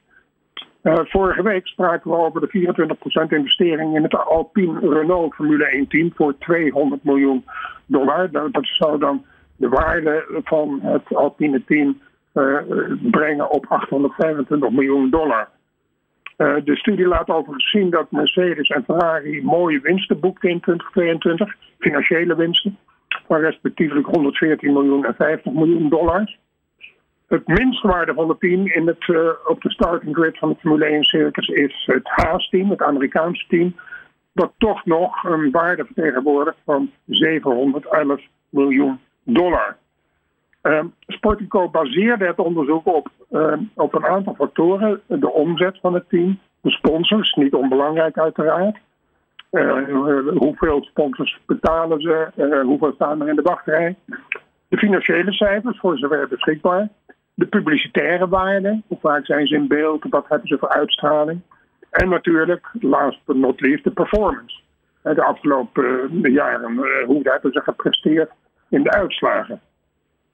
Uh, 0.83 0.99
vorige 1.03 1.41
week 1.41 1.67
spraken 1.67 2.11
we 2.11 2.17
over 2.17 2.41
de 2.41 2.95
24% 3.27 3.29
investering 3.29 3.95
in 3.95 4.03
het 4.03 4.15
Alpine 4.15 4.79
Renault 4.79 5.33
Formule 5.33 5.65
1 5.65 5.87
team 5.87 6.11
voor 6.15 6.37
200 6.37 7.03
miljoen 7.03 7.45
dollar. 7.85 8.31
Dat 8.31 8.51
zou 8.61 8.99
dan 8.99 9.25
de 9.59 9.69
waarde 9.69 10.41
van 10.43 10.79
het 10.81 11.15
Alpine 11.15 11.63
team 11.63 12.01
uh, 12.33 12.57
brengen 13.01 13.51
op 13.51 13.65
825 13.67 14.69
miljoen 14.69 15.09
dollar. 15.09 15.49
Uh, 16.37 16.55
de 16.63 16.75
studie 16.75 17.07
laat 17.07 17.29
overigens 17.29 17.69
zien 17.69 17.89
dat 17.89 18.11
Mercedes 18.11 18.69
en 18.69 18.83
Ferrari 18.83 19.43
mooie 19.43 19.79
winsten 19.79 20.19
boekten 20.19 20.49
in 20.49 20.59
2022, 20.59 21.55
financiële 21.79 22.35
winsten, 22.35 22.77
van 23.27 23.39
respectievelijk 23.39 24.07
114 24.07 24.73
miljoen 24.73 25.05
en 25.05 25.15
50 25.15 25.53
miljoen 25.53 25.89
dollar. 25.89 26.37
Het 27.27 27.47
minst 27.47 27.81
van 27.81 28.29
het 28.29 28.39
team 28.39 28.67
in 28.67 28.87
het, 28.87 29.07
uh, 29.07 29.29
op 29.45 29.61
de 29.61 29.71
starting 29.71 30.15
grid 30.15 30.37
van 30.37 30.49
het 30.49 30.59
Formule 30.59 30.85
1 30.85 31.03
circus 31.03 31.47
is 31.47 31.83
het 31.85 32.07
Haas-team, 32.07 32.69
het 32.69 32.81
Amerikaanse 32.81 33.45
team, 33.47 33.75
dat 34.33 34.51
toch 34.57 34.85
nog 34.85 35.23
een 35.23 35.51
waarde 35.51 35.85
vertegenwoordigt 35.85 36.57
van 36.65 36.91
711 37.05 38.21
miljoen 38.49 38.99
dollar. 39.33 39.77
Uh, 40.63 40.83
Sportico 41.07 41.69
baseerde 41.69 42.25
het 42.25 42.39
onderzoek 42.39 42.87
op, 42.87 43.09
uh, 43.31 43.53
op 43.73 43.93
een 43.93 44.05
aantal 44.05 44.35
factoren. 44.35 45.01
De 45.05 45.31
omzet 45.31 45.79
van 45.81 45.93
het 45.93 46.09
team, 46.09 46.39
de 46.61 46.71
sponsors, 46.71 47.33
niet 47.33 47.53
onbelangrijk 47.53 48.17
uiteraard. 48.17 48.77
Uh, 49.51 49.73
hoeveel 50.37 50.83
sponsors 50.83 51.39
betalen 51.45 52.01
ze, 52.01 52.27
hoeveel 52.63 52.91
staan 52.93 53.21
er 53.21 53.29
in 53.29 53.35
de 53.35 53.41
wachtrij. 53.41 53.95
De 54.67 54.77
financiële 54.77 55.31
cijfers, 55.31 55.79
voor 55.79 55.97
zover 55.97 56.27
beschikbaar. 56.27 56.89
De 57.33 57.45
publicitaire 57.45 58.27
waarde, 58.27 58.81
hoe 58.87 58.97
vaak 59.01 59.25
zijn 59.25 59.47
ze 59.47 59.55
in 59.55 59.67
beeld, 59.67 60.05
wat 60.09 60.25
hebben 60.27 60.47
ze 60.47 60.57
voor 60.57 60.69
uitstraling. 60.69 61.41
En 61.89 62.09
natuurlijk, 62.09 62.71
last 62.79 63.19
but 63.25 63.35
not 63.35 63.61
least, 63.61 63.83
de 63.83 63.91
performance. 63.91 64.59
De 65.01 65.23
afgelopen 65.23 66.09
jaren, 66.31 66.75
hoe 67.05 67.19
hebben 67.23 67.51
ze 67.51 67.61
gepresteerd 67.61 68.31
in 68.69 68.83
de 68.83 68.91
uitslagen. 68.91 69.61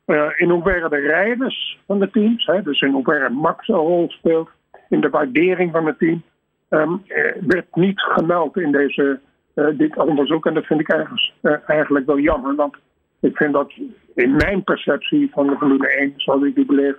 Uh, 0.06 0.30
in 0.36 0.50
hoeverre 0.50 0.90
de 0.90 1.00
rijders 1.00 1.80
van 1.86 2.00
de 2.00 2.10
teams, 2.10 2.46
hè, 2.46 2.62
dus 2.62 2.82
in 2.82 2.92
hoeverre 2.92 3.30
Max 3.30 3.68
een 3.68 3.76
rol 3.76 4.10
speelt 4.10 4.50
in 4.90 5.02
de 5.02 5.10
waardering 5.10 5.72
van 5.72 5.86
het 5.86 5.98
team, 5.98 6.24
um, 6.70 7.04
werd 7.40 7.76
niet 7.76 8.00
gemeld 8.00 8.58
in 8.58 8.72
deze, 8.72 9.20
uh, 9.56 9.68
dit 9.78 9.98
onderzoek. 9.98 10.46
En 10.46 10.54
dat 10.54 10.66
vind 10.66 10.80
ik 10.80 10.90
ergens, 10.90 11.34
eigenlijk 11.66 12.06
wel 12.06 12.20
jammer, 12.20 12.56
want 12.56 12.76
ik 13.20 13.38
vind 13.38 13.54
dat 13.54 13.72
in 14.16 14.36
mijn 14.36 14.64
perceptie 14.64 15.30
van 15.32 15.48
de 15.48 15.58
Formule 15.58 15.88
1, 15.88 16.14
zoals 16.16 16.44
ik 16.44 16.56
die 16.56 16.66
beleef, 16.66 16.96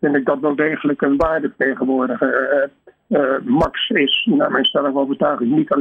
vind 0.00 0.16
ik 0.16 0.24
dat 0.24 0.40
wel 0.40 0.56
degelijk 0.56 1.02
een 1.02 1.16
waardevertegenwoordiger. 1.16 2.70
Max 3.44 3.88
is, 3.88 4.28
naar 4.30 4.50
mijn 4.50 4.64
stellige 4.64 4.98
overtuiging, 4.98 5.50
niet 5.50 5.74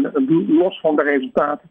los 0.48 0.80
van 0.80 0.96
de 0.96 1.04
resultaten, 1.04 1.70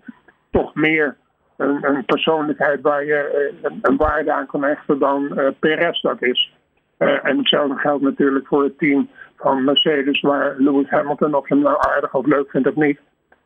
toch 0.51 0.75
meer 0.75 1.17
een, 1.63 2.05
persoonlijkheid 2.05 2.81
waar 2.81 3.05
je 3.05 3.53
eh, 3.63 3.71
een, 3.83 3.97
waarde 3.97 4.33
aan 4.33 4.47
kan 4.47 4.63
hechten 4.63 4.99
dan 4.99 5.31
uh, 5.37 5.49
Perez 5.59 6.01
dat 6.01 6.23
is. 6.23 6.53
Uh, 6.99 7.27
en 7.27 7.39
hetzelfde 7.39 7.79
geldt 7.79 8.03
natuurlijk 8.03 8.47
voor 8.47 8.63
het 8.63 8.79
team 8.79 9.09
van 9.37 9.65
Mercedes, 9.65 10.21
waar 10.21 10.55
Lewis 10.59 10.89
Hamilton, 10.89 11.35
of 11.35 11.49
je 11.49 11.55
hem 11.55 11.63
nou 11.63 11.77
aardig 11.79 12.15
of 12.15 12.27
leuk 12.27 12.51
vindt 12.51 12.69
of 12.69 12.75
niet, 12.75 13.01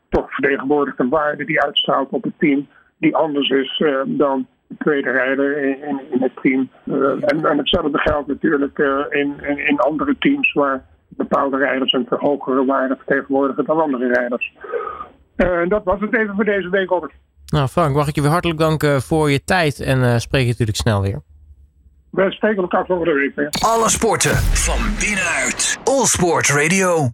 toch 0.09 0.35
vertegenwoordigt 0.35 0.99
een 0.99 1.09
waarde 1.09 1.45
die 1.45 1.63
uitstraalt 1.63 2.11
op 2.11 2.23
het 2.23 2.39
team, 2.39 2.69
die 2.99 3.17
anders 3.17 3.49
is 3.49 3.85
dan 4.07 4.47
de 4.67 4.75
tweede 4.79 5.11
rijder 5.11 5.57
in, 5.59 6.01
in, 6.11 6.23
het 6.23 6.33
team. 6.43 6.71
En, 7.21 7.59
hetzelfde 7.59 7.99
geldt 7.99 8.27
natuurlijk 8.27 8.79
in, 9.11 9.35
in, 9.43 9.59
in, 9.67 9.79
andere 9.79 10.17
teams 10.19 10.53
waar 10.53 10.85
bepaalde 11.09 11.57
rijders 11.57 11.93
een 11.93 12.07
hogere 12.09 12.65
waarde 12.65 12.97
vertegenwoordigen 12.97 13.65
dan 13.65 13.81
andere 13.81 14.13
rijders. 14.13 14.55
En 15.37 15.69
dat 15.69 15.85
was 15.85 16.01
het 16.01 16.17
even 16.17 16.35
voor 16.35 16.45
deze 16.45 16.71
week, 16.71 16.89
Robert. 16.89 17.13
Nou 17.47 17.69
Frank, 17.69 17.95
mag 17.95 18.09
ik 18.09 18.15
je 18.15 18.21
weer 18.23 18.31
hartelijk 18.31 18.59
danken 18.59 19.03
voor 19.03 19.31
je 19.31 19.45
tijd 19.45 19.81
en 19.81 19.99
uh, 19.99 20.17
spreek 20.19 20.43
je 20.43 20.49
natuurlijk 20.49 20.79
snel 20.79 21.03
weer. 21.03 21.23
We 22.11 22.33
spreken 22.33 22.63
elkaar 22.63 22.87
volgende 22.87 23.13
week 23.13 23.35
weer. 23.35 23.49
Alle 23.61 23.89
sporten 23.89 24.37
van 24.37 24.79
binnenuit. 25.01 25.79
All 25.85 26.05
Sport 26.05 26.49
Radio. 26.49 27.05